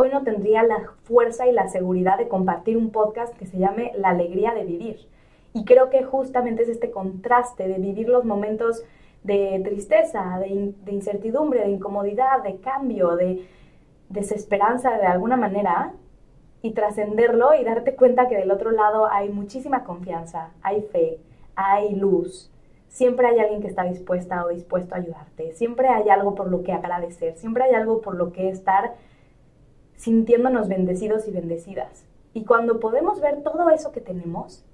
[0.00, 3.90] hoy no tendría la fuerza y la seguridad de compartir un podcast que se llame
[3.96, 5.08] La alegría de vivir.
[5.52, 8.84] Y creo que justamente es este contraste de vivir los momentos
[9.24, 13.44] de tristeza, de, incertidumbre, de incomodidad, de cambio, de
[14.08, 15.92] desesperanza de alguna manera
[16.62, 21.18] y trascenderlo y darte cuenta que del otro lado hay muchísima confianza, hay fe,
[21.56, 22.52] hay luz.
[22.86, 25.54] Siempre hay alguien que está dispuesta o dispuesto a ayudarte.
[25.54, 27.36] Siempre hay algo por lo que agradecer.
[27.36, 28.94] Siempre hay algo por lo que estar
[29.98, 32.04] sintiéndonos bendecidos y bendecidas.
[32.32, 34.64] Y cuando podemos ver todo eso que tenemos,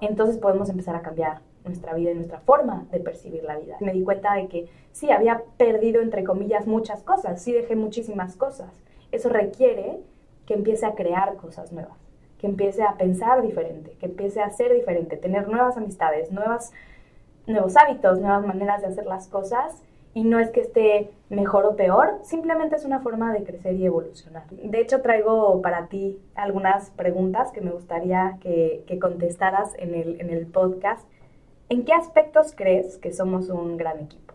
[0.00, 3.76] entonces podemos empezar a cambiar nuestra vida y nuestra forma de percibir la vida.
[3.80, 8.36] Me di cuenta de que sí, había perdido, entre comillas, muchas cosas, sí dejé muchísimas
[8.36, 8.72] cosas.
[9.12, 10.00] Eso requiere
[10.46, 11.96] que empiece a crear cosas nuevas,
[12.38, 16.72] que empiece a pensar diferente, que empiece a ser diferente, tener nuevas amistades, nuevas,
[17.46, 19.80] nuevos hábitos, nuevas maneras de hacer las cosas
[20.14, 23.86] y no es que esté mejor o peor, simplemente es una forma de crecer y
[23.86, 24.44] evolucionar.
[24.50, 30.20] De hecho, traigo para ti algunas preguntas que me gustaría que, que contestaras en el,
[30.20, 31.08] en el podcast.
[31.70, 34.34] ¿En qué aspectos crees que somos un gran equipo?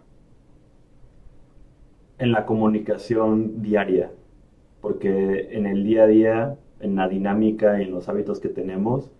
[2.18, 4.10] En la comunicación diaria,
[4.82, 9.12] porque en el día a día, en la dinámica y en los hábitos que tenemos,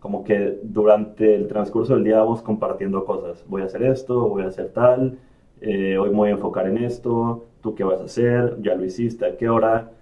[0.00, 3.44] como que durante el transcurso del día vamos compartiendo cosas.
[3.48, 5.18] Voy a hacer esto, voy a hacer tal,
[5.60, 8.84] eh, hoy me voy a enfocar en esto, tú qué vas a hacer, ya lo
[8.84, 9.92] hiciste, a qué hora,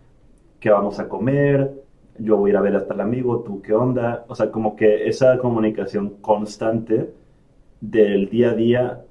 [0.60, 1.72] qué vamos a comer,
[2.18, 4.76] yo voy a ir a ver hasta el amigo, tú qué onda, o sea, como
[4.76, 7.12] que esa comunicación constante
[7.80, 9.04] del día a día,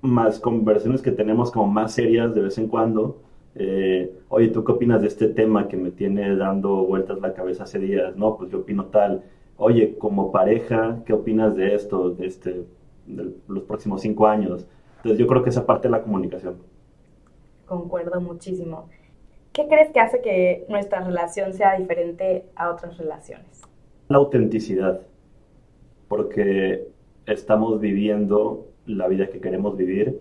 [0.00, 3.20] más conversaciones que tenemos como más serias de vez en cuando,
[3.54, 7.64] eh, oye, ¿tú qué opinas de este tema que me tiene dando vueltas la cabeza
[7.64, 8.16] hace días?
[8.16, 9.24] No, pues yo opino tal.
[9.56, 12.64] Oye, como pareja, ¿qué opinas de esto, de, este,
[13.06, 14.66] de los próximos cinco años?
[14.98, 16.56] Entonces yo creo que esa parte de la comunicación.
[17.66, 18.88] Concuerdo muchísimo.
[19.52, 23.62] ¿Qué crees que hace que nuestra relación sea diferente a otras relaciones?
[24.08, 25.00] La autenticidad,
[26.08, 26.88] porque
[27.26, 30.20] estamos viviendo la vida que queremos vivir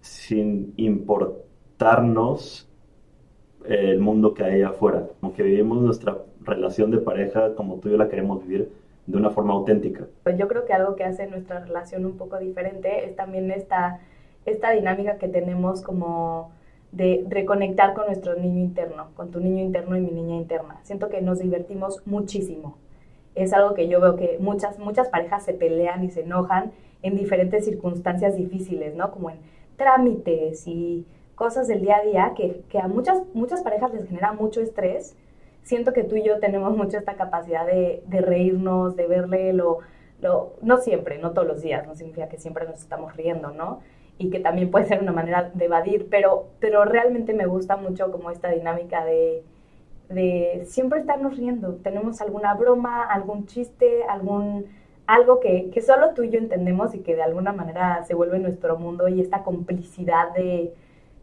[0.00, 2.68] sin importarnos
[3.66, 7.92] el mundo que hay afuera, como que vivimos nuestra relación de pareja como tú y
[7.92, 8.70] yo la queremos vivir
[9.06, 10.06] de una forma auténtica.
[10.36, 14.00] Yo creo que algo que hace nuestra relación un poco diferente es también esta,
[14.46, 16.52] esta dinámica que tenemos como
[16.92, 20.78] de reconectar con nuestro niño interno, con tu niño interno y mi niña interna.
[20.84, 22.78] Siento que nos divertimos muchísimo.
[23.34, 26.70] Es algo que yo veo que muchas, muchas parejas se pelean y se enojan
[27.02, 29.10] en diferentes circunstancias difíciles, ¿no?
[29.10, 29.38] Como en
[29.76, 34.32] trámites y cosas del día a día que, que a muchas, muchas parejas les genera
[34.32, 35.16] mucho estrés.
[35.64, 39.80] Siento que tú y yo tenemos mucho esta capacidad de, de reírnos, de verle lo,
[40.20, 43.80] lo, no siempre, no todos los días, no significa que siempre nos estamos riendo, ¿no?
[44.18, 48.12] Y que también puede ser una manera de evadir, pero, pero realmente me gusta mucho
[48.12, 49.42] como esta dinámica de,
[50.08, 51.76] de siempre estarnos riendo.
[51.76, 54.66] Tenemos alguna broma, algún chiste, algún
[55.06, 58.38] algo que, que, solo tú y yo entendemos y que de alguna manera se vuelve
[58.38, 60.72] nuestro mundo y esta complicidad de,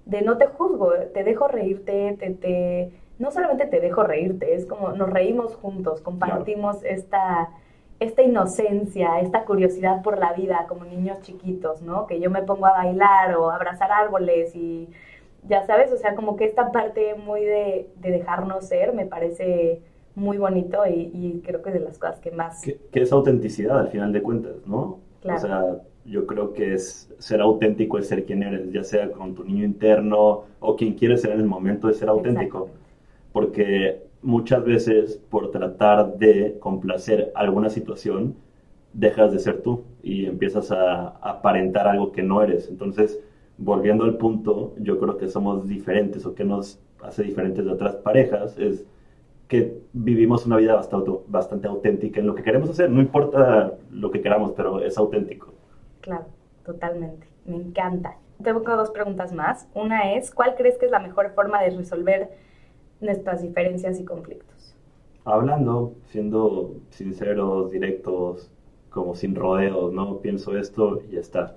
[0.06, 4.66] de no te juzgo, te dejo reírte, te, te, no solamente te dejo reírte, es
[4.66, 7.50] como nos reímos juntos, compartimos esta,
[8.00, 12.08] esta inocencia, esta curiosidad por la vida como niños chiquitos, ¿no?
[12.08, 14.90] Que yo me pongo a bailar o a abrazar árboles y
[15.48, 19.84] ya sabes, o sea, como que esta parte muy de, de dejarnos ser me parece
[20.16, 22.64] muy bonito y, creo que es de las cosas que más...
[22.64, 25.00] Que, es autenticidad al final de cuentas, ¿no?
[25.22, 25.38] Claro.
[25.38, 29.36] O sea, yo creo que es ser auténtico es ser quien eres, ya sea con
[29.36, 32.70] tu niño interno o quien quieres ser en el momento de ser auténtico.
[33.32, 38.36] Porque muchas veces por tratar de complacer alguna situación,
[38.94, 42.70] dejas de ser tú y empiezas a aparentar algo que no eres.
[42.70, 43.20] Entonces,
[43.58, 47.96] volviendo al punto, yo creo que somos diferentes o que nos hace diferentes de otras
[47.96, 48.86] parejas es
[49.48, 52.90] que vivimos una vida bastante, bastante auténtica en lo que queremos hacer.
[52.90, 55.54] No importa lo que queramos, pero es auténtico.
[56.00, 56.26] Claro,
[56.66, 57.28] totalmente.
[57.46, 58.16] Me encanta.
[58.42, 59.68] Tengo dos preguntas más.
[59.74, 62.30] Una es, ¿cuál crees que es la mejor forma de resolver
[63.02, 64.76] nuestras diferencias y conflictos?
[65.26, 68.50] Hablando, siendo sinceros, directos,
[68.90, 70.18] como sin rodeos, ¿no?
[70.18, 71.56] Pienso esto y está.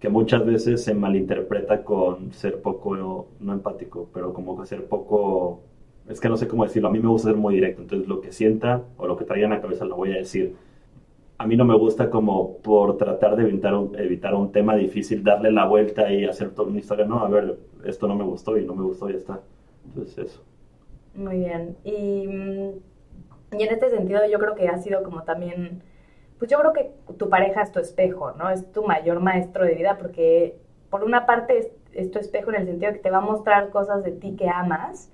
[0.00, 5.60] Que muchas veces se malinterpreta con ser poco, no empático, pero como que ser poco,
[6.08, 8.20] es que no sé cómo decirlo, a mí me gusta ser muy directo, entonces lo
[8.20, 10.54] que sienta o lo que traiga en la cabeza lo voy a decir
[11.38, 15.22] a mí no me gusta como por tratar de evitar un, evitar un tema difícil,
[15.22, 17.04] darle la vuelta y hacer toda una historia.
[17.04, 19.40] No, a ver, esto no me gustó y no me gustó y ya está.
[19.84, 20.42] Entonces eso.
[21.14, 21.76] Muy bien.
[21.84, 25.82] Y, mm, y en este sentido yo creo que ha sido como también,
[26.38, 28.50] pues yo creo que tu pareja es tu espejo, ¿no?
[28.50, 30.58] Es tu mayor maestro de vida porque
[30.90, 33.20] por una parte es, es tu espejo en el sentido de que te va a
[33.20, 35.10] mostrar cosas de ti que amas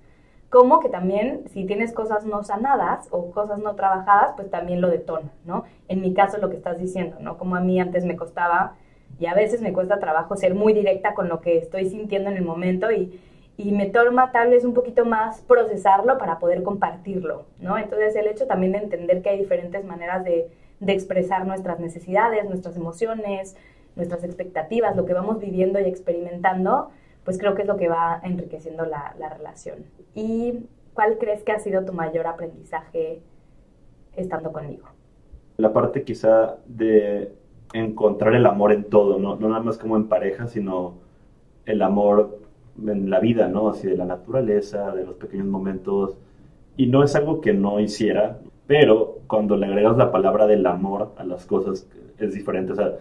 [0.51, 4.89] como que también si tienes cosas no sanadas o cosas no trabajadas, pues también lo
[4.91, 5.65] detona, ¿no?
[5.89, 7.39] En mi caso lo que estás diciendo, ¿no?
[7.39, 8.75] Como a mí antes me costaba
[9.21, 12.37] y a veces me cuesta trabajo ser muy directa con lo que estoy sintiendo en
[12.37, 13.21] el momento y,
[13.63, 17.77] y me toma tal vez un poquito más procesarlo para poder compartirlo, ¿no?
[17.77, 20.49] Entonces el hecho también de entender que hay diferentes maneras de,
[20.81, 23.57] de expresar nuestras necesidades, nuestras emociones,
[23.97, 26.91] nuestras expectativas, lo que vamos viviendo y experimentando,
[27.23, 29.85] pues creo que es lo que va enriqueciendo la, la relación.
[30.15, 33.21] ¿Y cuál crees que ha sido tu mayor aprendizaje
[34.17, 34.89] estando conmigo?
[35.59, 37.35] La parte quizá de
[37.75, 39.37] encontrar el amor en todo, ¿no?
[39.37, 40.95] no nada más como en pareja, sino
[41.67, 42.41] el amor
[42.87, 43.71] en la vida, ¿no?
[43.71, 46.17] Así de la naturaleza, de los pequeños momentos.
[46.77, 51.13] Y no es algo que no hiciera, pero cuando le agregas la palabra del amor
[51.17, 51.87] a las cosas
[52.19, 52.73] es diferente.
[52.73, 52.95] O sea,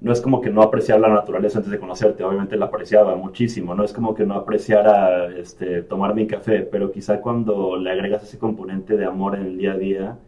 [0.00, 3.74] no es como que no apreciara la naturaleza antes de conocerte, obviamente la apreciaba muchísimo,
[3.74, 8.22] no es como que no apreciara este, tomar mi café, pero quizá cuando le agregas
[8.22, 10.18] ese componente de amor en el día a día,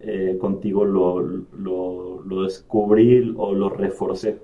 [0.00, 4.38] eh, contigo lo, lo, lo, descubrí o lo reforcé.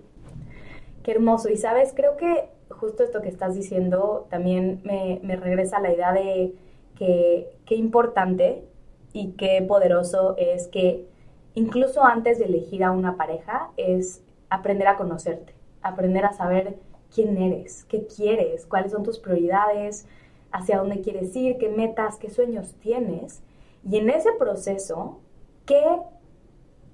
[1.03, 5.79] Qué hermoso, y sabes, creo que justo esto que estás diciendo también me, me regresa
[5.79, 6.55] a la idea de
[6.97, 8.65] que qué importante
[9.13, 11.07] y qué poderoso es que
[11.55, 16.77] incluso antes de elegir a una pareja es aprender a conocerte, aprender a saber
[17.15, 20.07] quién eres, qué quieres, cuáles son tus prioridades,
[20.55, 23.43] hacia dónde quieres ir, qué metas, qué sueños tienes.
[23.89, 25.21] Y en ese proceso,
[25.67, 25.85] qué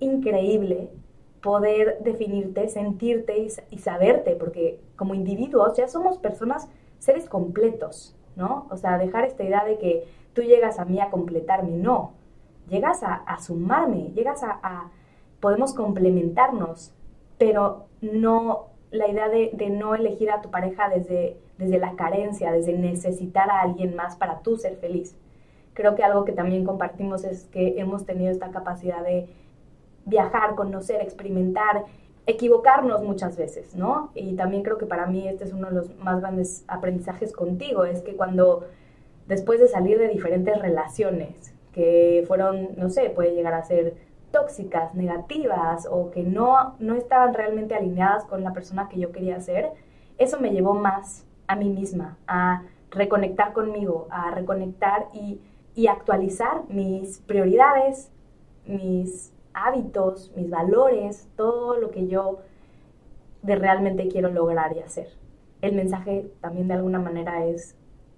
[0.00, 0.88] increíble
[1.42, 8.66] poder definirte, sentirte y, saberte, porque como individuos ya somos personas, seres completos, ¿no?
[8.68, 12.12] O sea, dejar esta idea de que tú llegas a mí a completarme, no.
[12.68, 14.90] Llegas a, sumarme, llegas a,
[15.40, 16.92] podemos complementarnos,
[17.38, 22.52] pero no la idea de, de, no elegir a tu pareja desde, desde la carencia,
[22.52, 25.16] desde necesitar a alguien más para tú ser feliz.
[25.72, 29.30] Creo que algo que también compartimos es que hemos tenido esta capacidad de
[30.04, 31.86] viajar, conocer, experimentar,
[32.26, 34.10] equivocarnos muchas veces, ¿no?
[34.14, 37.84] Y también creo que para mí este es uno de los más grandes aprendizajes contigo,
[37.84, 38.66] es que cuando
[39.26, 43.94] después de salir de diferentes relaciones que fueron, no sé, puede llegar a ser
[44.32, 49.40] tóxicas, negativas o que no, no estaban realmente alineadas con la persona que yo quería
[49.40, 49.70] ser,
[50.18, 55.40] eso me llevó más a mí misma, a reconectar conmigo, a reconectar y,
[55.74, 58.12] y actualizar mis prioridades,
[58.66, 62.40] mis hábitos, mis valores, todo lo que yo
[63.42, 65.08] de realmente quiero lograr y hacer.
[65.60, 67.74] El mensaje también de alguna manera es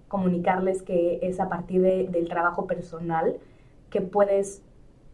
[0.09, 3.37] comunicarles que es a partir del trabajo personal
[3.91, 4.63] que puedes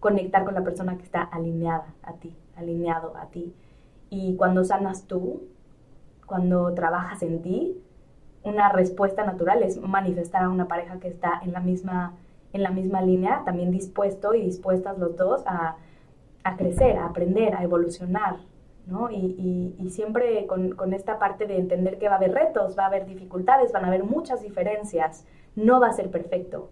[0.00, 3.54] conectar con la persona que está alineada a ti, alineado a ti.
[4.10, 5.42] Y cuando sanas tú,
[6.26, 7.80] cuando trabajas en ti,
[8.44, 12.14] una respuesta natural es manifestar a una pareja que está en la misma,
[12.52, 15.76] en la misma línea, también dispuesto y dispuestas los dos a,
[16.48, 18.36] a crecer, a aprender, a evolucionar,
[18.86, 19.10] ¿no?
[19.10, 22.86] Y, siempre con, con, esta parte de entender que va a haber retos, va a
[22.86, 25.26] haber dificultades, van a haber muchas diferencias,
[25.56, 26.70] no va a ser perfecto,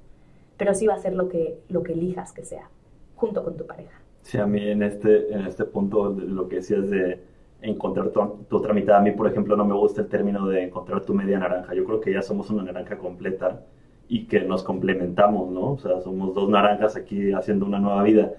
[0.56, 2.68] pero sí va a ser lo que, lo que elijas que sea,
[3.16, 3.98] junto con tu pareja.
[4.22, 7.22] Sí, a mí en este, en este punto lo que decías de
[7.62, 10.62] encontrar tu, tu otra mitad, a mí por ejemplo no me gusta el término de
[10.62, 13.62] encontrar tu media naranja, yo creo que ya somos una naranja completa
[14.08, 15.72] y que nos complementamos, ¿no?
[15.72, 18.32] O sea, somos dos naranjas aquí haciendo una nueva vida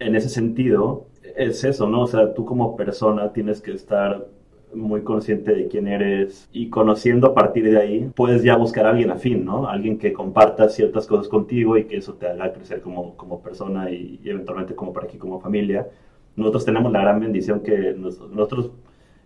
[0.00, 2.02] en ese sentido, es eso, ¿no?
[2.02, 4.26] O sea, tú como persona tienes que estar
[4.74, 8.90] muy consciente de quién eres y conociendo a partir de ahí, puedes ya buscar a
[8.90, 9.68] alguien afín, ¿no?
[9.68, 13.90] Alguien que comparta ciertas cosas contigo y que eso te haga crecer como, como persona
[13.90, 15.88] y, eventualmente como para aquí, como familia.
[16.36, 18.70] Nosotros tenemos la gran bendición que nosotros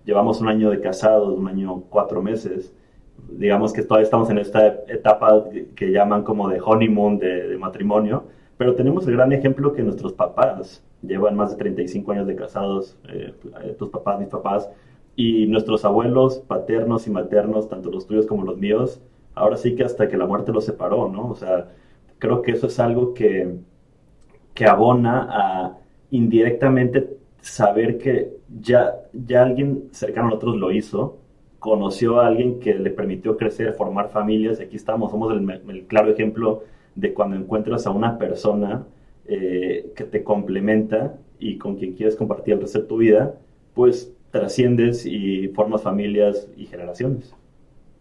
[0.05, 2.75] llevamos un año de casados, un año cuatro meses.
[3.31, 5.45] Digamos que todavía estamos en esta etapa
[5.77, 8.25] que llaman como de honeymoon, de, de matrimonio
[8.57, 12.97] pero tenemos el gran ejemplo que nuestros papás llevan más de 35 años de casados,
[13.09, 13.35] eh,
[13.79, 14.69] tus papás, mis papás,
[15.17, 19.01] y nuestros abuelos paternos y maternos, tanto los tuyos como los míos,
[19.35, 21.29] ahora sí que hasta que la muerte los separó, ¿no?
[21.31, 21.69] O sea,
[22.19, 23.57] creo que eso es algo que,
[24.55, 25.79] que abona a
[26.11, 31.19] indirectamente saber que ya, ya alguien cercano a nosotros lo hizo,
[31.59, 35.87] conoció a alguien que le permitió crecer, formar familias, y aquí estamos, somos el, el
[35.87, 36.63] claro ejemplo
[36.95, 38.87] de cuando encuentras a una persona
[39.27, 43.35] eh, que te complementa y con quien quieres compartir el resto de tu vida,
[43.75, 47.35] pues trasciendes y formas familias y generaciones.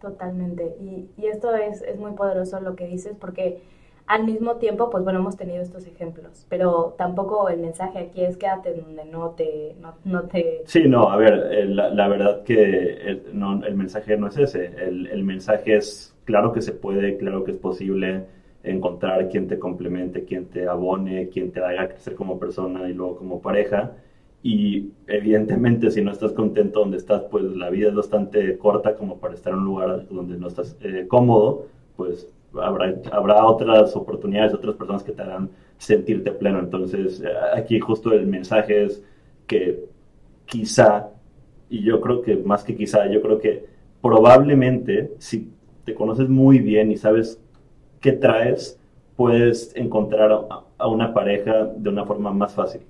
[0.00, 0.76] Totalmente.
[0.80, 3.60] Y, y esto es, es, muy poderoso lo que dices porque
[4.06, 8.36] al mismo tiempo, pues bueno, hemos tenido estos ejemplos, pero tampoco el mensaje aquí es
[8.36, 9.76] quédate donde no te...
[9.80, 10.62] No, no te...
[10.66, 14.36] Sí, no, a ver, eh, la, la verdad que el, no, el mensaje no es
[14.36, 14.66] ese.
[14.76, 18.26] El, el mensaje es, claro que se puede, claro que es posible
[18.64, 23.16] encontrar quien te complemente, quien te abone, quien te haga crecer como persona y luego
[23.16, 23.92] como pareja.
[24.42, 29.18] Y evidentemente si no estás contento donde estás, pues la vida es bastante corta como
[29.18, 32.28] para estar en un lugar donde no estás eh, cómodo, pues
[32.60, 36.58] habrá, habrá otras oportunidades, otras personas que te harán sentirte pleno.
[36.58, 39.02] Entonces eh, aquí justo el mensaje es
[39.46, 39.84] que
[40.46, 41.10] quizá,
[41.70, 43.64] y yo creo que más que quizá, yo creo que
[44.02, 45.50] probablemente si
[45.84, 47.40] te conoces muy bien y sabes
[48.04, 48.78] que traes,
[49.16, 52.82] puedes encontrar a, una pareja de una forma más fácil.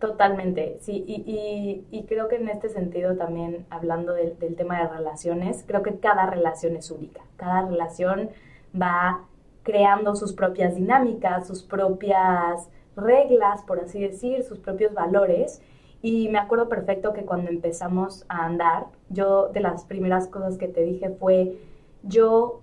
[0.00, 5.84] Totalmente, sí, y, creo que en este sentido también, hablando del, tema de relaciones, creo
[5.84, 8.30] que cada relación es única, cada relación
[8.74, 9.20] va
[9.62, 15.62] creando sus propias dinámicas, sus propias reglas, por así decir, sus propios valores.
[16.02, 20.66] Y me acuerdo perfecto que cuando empezamos a andar, yo de las primeras cosas que
[20.66, 21.56] te dije fue,
[22.02, 22.62] yo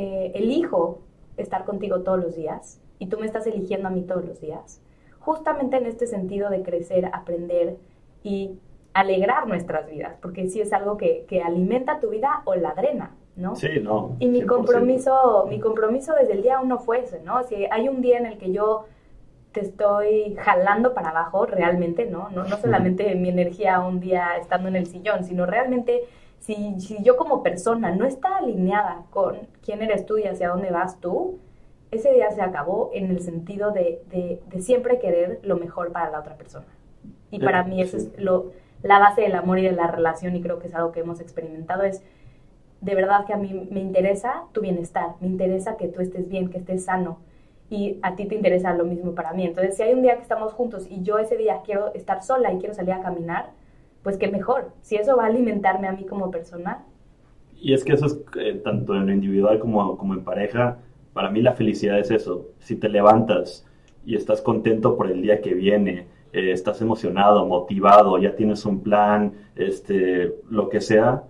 [0.00, 1.00] eh, elijo
[1.36, 4.80] estar contigo todos los días y tú me estás eligiendo a mí todos los días,
[5.18, 7.76] justamente en este sentido de crecer, aprender
[8.22, 8.60] y
[8.94, 13.56] alegrar nuestras vidas, porque si es algo que, alimenta tu vida o la drena, ¿no?
[13.56, 14.14] Sí, no.
[14.20, 17.42] Y mi compromiso, mi compromiso desde el día uno fue ese, ¿no?
[17.42, 18.84] Si hay un día en el que yo
[19.50, 22.30] te estoy jalando para abajo, realmente, ¿no?
[22.30, 26.04] No, no solamente mi energía un día estando en el sillón, sino realmente
[26.40, 30.70] si, si yo como persona no está alineada con quién eres tú y hacia dónde
[30.70, 31.38] vas tú,
[31.90, 36.20] ese día se acabó en el sentido de, de, siempre querer lo mejor para la
[36.20, 36.66] otra persona.
[37.30, 40.42] Y para mí eso es lo, la base del amor y de la relación y
[40.42, 42.02] creo que es algo que hemos experimentado es
[42.80, 46.48] de verdad que a mí me interesa tu bienestar, me interesa que tú estés bien,
[46.48, 47.18] que estés sano
[47.70, 49.44] y a ti te interesa lo mismo para mí.
[49.44, 52.52] Entonces, si hay un día que estamos juntos y yo ese día quiero estar sola
[52.52, 53.50] y quiero salir a caminar,
[54.08, 54.72] pues qué mejor.
[54.80, 56.82] Si eso va a alimentarme a mí como persona.
[57.60, 60.78] Y es que eso es eh, tanto en lo individual como, como en pareja.
[61.12, 62.46] Para mí la felicidad es eso.
[62.58, 63.66] Si te levantas
[64.06, 68.82] y estás contento por el día que viene, eh, estás emocionado, motivado, ya tienes un
[68.82, 71.24] plan, este, lo que sea,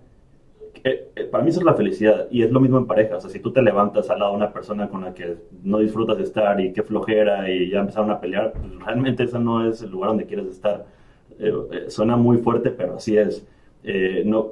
[0.85, 3.17] eh, para mí eso es la felicidad y es lo mismo en pareja.
[3.17, 5.79] O sea, si tú te levantas al lado de una persona con la que no
[5.79, 9.67] disfrutas de estar y qué flojera y ya empezaron a pelear, pues realmente ese no
[9.67, 10.85] es el lugar donde quieres estar.
[11.87, 13.45] Suena muy fuerte, pero así es.
[14.25, 14.51] no,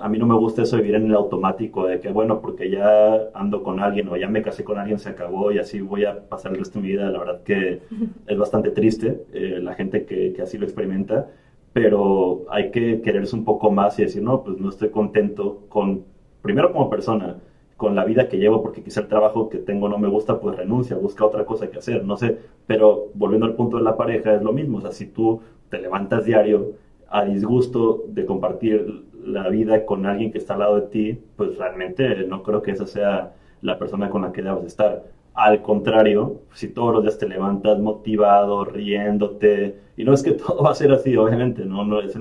[0.00, 2.70] a mí no me gusta eso de vivir en el automático de que, bueno, porque
[2.70, 6.04] ya ando con alguien o ya me casé con alguien, se acabó y así voy
[6.04, 7.10] a pasar el resto de mi vida.
[7.10, 7.80] La verdad que
[8.26, 11.28] es bastante triste la gente que, que así lo experimenta
[11.74, 16.04] pero hay que quererse un poco más y decir, no, pues no estoy contento con,
[16.40, 17.36] primero como persona,
[17.76, 20.56] con la vida que llevo, porque quizá el trabajo que tengo no me gusta, pues
[20.56, 24.34] renuncia, busca otra cosa que hacer, no sé, pero volviendo al punto de la pareja
[24.34, 26.72] es lo mismo, o sea, si tú te levantas diario
[27.08, 31.58] a disgusto de compartir la vida con alguien que está al lado de ti, pues
[31.58, 35.04] realmente no creo que esa sea la persona con la que debas estar.
[35.34, 40.62] Al contrario, si todos los días te levantas motivado, riéndote, y no es que todo
[40.62, 42.18] va a ser así, obviamente, no, no ese,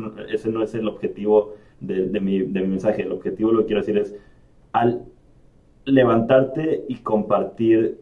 [0.50, 3.04] no es el objetivo de, mi, de mi mensaje.
[3.04, 4.16] El objetivo, lo que quiero decir es,
[4.72, 5.04] al
[5.86, 8.00] levantarte y compartir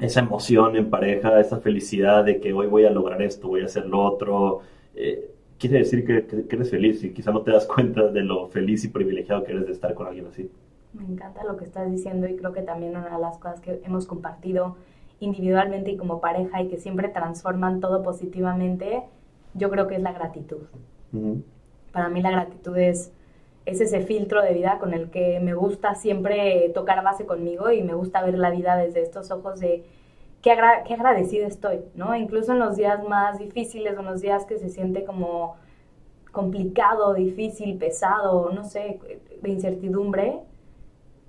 [0.00, 3.66] esa emoción en pareja, esa felicidad de que hoy voy a lograr esto, voy a
[3.66, 4.60] hacer lo otro,
[4.94, 8.48] eh, quiere decir que, que, eres feliz y quizá no te das cuenta de lo
[8.48, 10.50] feliz y privilegiado que eres de estar con alguien así.
[10.92, 13.80] Me encanta lo que estás diciendo y creo que también una de las cosas que
[13.84, 14.76] hemos compartido
[15.20, 19.02] individualmente y como pareja y que siempre transforman todo positivamente,
[19.54, 20.62] yo creo que es la gratitud.
[21.92, 23.12] Para mí la gratitud es,
[23.66, 27.82] es ese filtro de vida con el que me gusta siempre tocar base conmigo y
[27.82, 29.84] me gusta ver la vida desde estos ojos de
[30.42, 30.56] qué,
[30.86, 32.14] qué agradecida estoy, ¿no?
[32.14, 35.56] Incluso en los días más difíciles o en los días que se siente como
[36.34, 39.00] complicado, difícil, pesado, no sé,
[39.40, 40.40] de incertidumbre,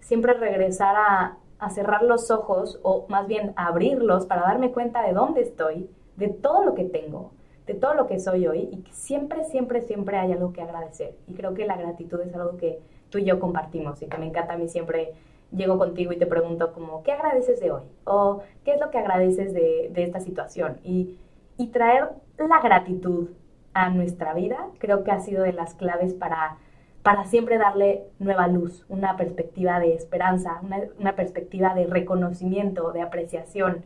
[0.01, 1.37] siempre regresar a,
[1.69, 6.63] cerrar los ojos o más bien abrirlos para darme cuenta de dónde estoy, de todo
[6.63, 7.31] lo que tengo,
[7.65, 11.15] de todo lo que soy hoy y que siempre, siempre, siempre hay algo que agradecer.
[11.27, 14.27] Y creo que la gratitud es algo que tú y yo compartimos y que me
[14.27, 15.13] encanta a mí siempre
[15.51, 17.83] llego contigo y te pregunto como, ¿qué agradeces de hoy?
[18.03, 20.77] O ¿qué es lo que agradeces de, esta situación?
[20.83, 21.17] Y,
[21.57, 23.29] y traer la gratitud
[23.73, 26.57] a nuestra vida creo que ha sido de las claves para
[27.05, 30.59] para siempre darle nueva luz, una perspectiva de esperanza,
[30.97, 33.85] una, perspectiva de reconocimiento, de apreciación.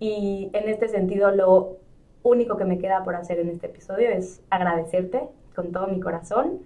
[0.00, 1.76] Y en este sentido, lo
[2.26, 5.22] único que me queda por hacer en este episodio es agradecerte
[5.54, 6.60] con todo mi corazón.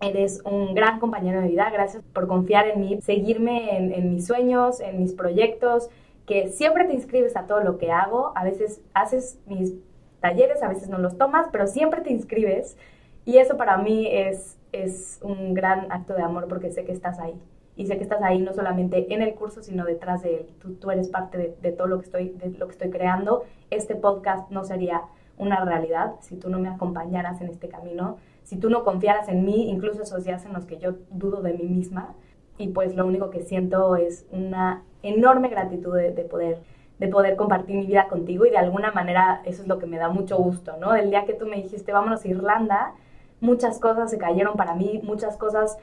[0.00, 4.80] Eres un gran compañero de vida, gracias por confiar en mí, seguirme en, mis sueños,
[4.80, 5.88] en mis proyectos,
[6.26, 9.74] que siempre te inscribes a todo lo que hago, a veces haces mis
[10.20, 12.76] talleres, a veces no los tomas, pero siempre te inscribes
[13.24, 17.18] y eso para mí es es un gran acto de amor porque sé que estás
[17.18, 17.34] ahí.
[17.78, 20.46] Y sé que estás ahí no solamente en el curso, sino detrás de él.
[20.60, 23.44] Tú, tú eres parte de, todo lo que, estoy, de lo que estoy creando.
[23.70, 25.02] Este podcast no sería
[25.38, 29.44] una realidad si tú no me acompañaras en este camino, si tú no confiaras en
[29.44, 32.14] mí, incluso esos días en los que yo dudo de mí misma.
[32.58, 36.58] Y pues lo único que siento es una enorme gratitud de, de poder
[36.98, 39.98] de poder compartir mi vida contigo y de alguna manera eso es lo que me
[39.98, 40.96] da mucho gusto, ¿no?
[40.96, 42.92] El día que tú me dijiste, vámonos a Irlanda,
[43.40, 45.78] muchas cosas se cayeron para mí, muchas cosas,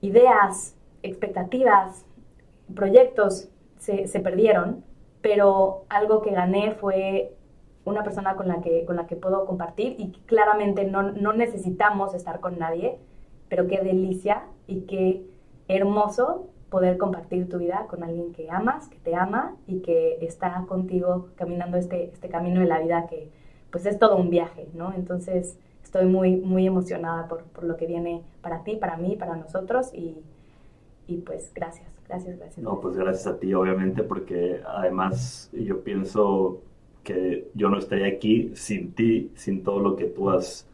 [0.00, 0.74] ideas,
[1.04, 2.04] expectativas,
[2.74, 3.48] proyectos
[3.78, 4.82] se, perdieron,
[5.20, 7.36] pero algo que gané fue
[7.84, 12.14] una persona con la que, con la que puedo compartir y claramente no, no necesitamos
[12.14, 12.98] estar con nadie,
[13.48, 15.26] pero qué delicia y qué
[15.68, 20.64] hermoso poder compartir tu vida con alguien que amas, que te ama y que está
[20.66, 23.30] contigo caminando este, este camino de la vida que
[23.70, 24.94] pues es todo un viaje, ¿no?
[24.94, 29.36] Entonces, estoy muy, muy emocionada por, por, lo que viene para ti, para mí, para
[29.36, 30.16] nosotros y,
[31.06, 32.64] y pues gracias, gracias, gracias.
[32.64, 36.60] No, pues gracias a ti, obviamente, porque además yo pienso
[37.02, 40.66] que yo no estaría aquí sin ti, sin todo lo que tú has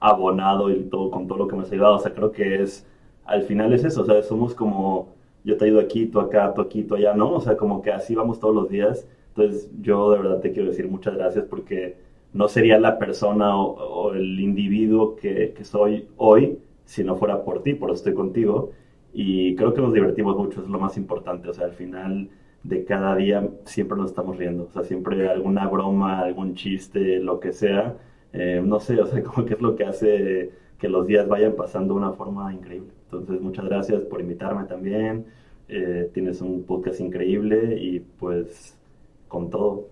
[0.00, 1.96] abonado y todo, con todo lo que me has ayudado.
[1.96, 2.86] O sea, creo que es,
[3.24, 5.14] al final es eso, o sea, somos como,
[5.44, 7.32] yo te ayudo aquí, tú acá, tú aquí, tú allá, ¿no?
[7.32, 9.06] O sea, como que así vamos todos los días.
[9.28, 11.96] Entonces, yo de verdad te quiero decir muchas gracias porque
[12.32, 17.74] no sería la persona o, el individuo que, soy hoy si no fuera por ti,
[17.74, 18.72] por eso estoy contigo.
[19.20, 21.48] Y creo que nos divertimos mucho, es lo más importante.
[21.48, 22.28] O sea, al final
[22.62, 24.66] de cada día siempre nos estamos riendo.
[24.66, 27.96] O sea, siempre alguna broma, algún chiste, lo que sea.
[28.32, 31.54] Eh, no sé, o sea, como que es lo que hace que los días vayan
[31.56, 32.92] pasando de una forma increíble.
[33.06, 35.26] Entonces, muchas gracias por invitarme también.
[35.68, 38.78] Eh, tienes un podcast increíble y pues
[39.26, 39.88] con todo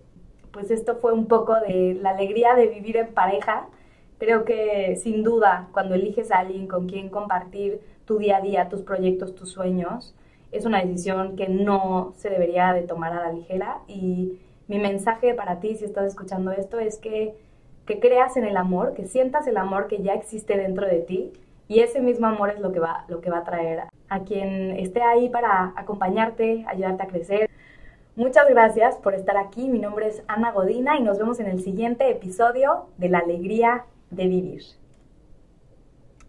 [0.53, 3.67] pues esto fue un poco de la alegría de vivir en pareja,
[4.19, 8.69] Creo que sin duda cuando eliges a alguien con quien compartir tu día a día,
[8.69, 10.15] tus proyectos, tus sueños,
[10.51, 15.33] es una decisión que no se debería de tomar a la ligera y mi mensaje
[15.33, 17.35] para ti si estás escuchando esto es que,
[17.85, 21.33] que creas en el amor, que sientas el amor que ya existe dentro de ti
[21.67, 24.71] y ese mismo amor es lo que va, lo que va a traer a quien
[24.71, 27.49] esté ahí para acompañarte, ayudarte a crecer.
[28.15, 29.67] Muchas gracias por estar aquí.
[29.67, 33.85] Mi nombre es Ana Godina y nos vemos en el siguiente episodio de La Alegría
[34.11, 34.63] de Vivir.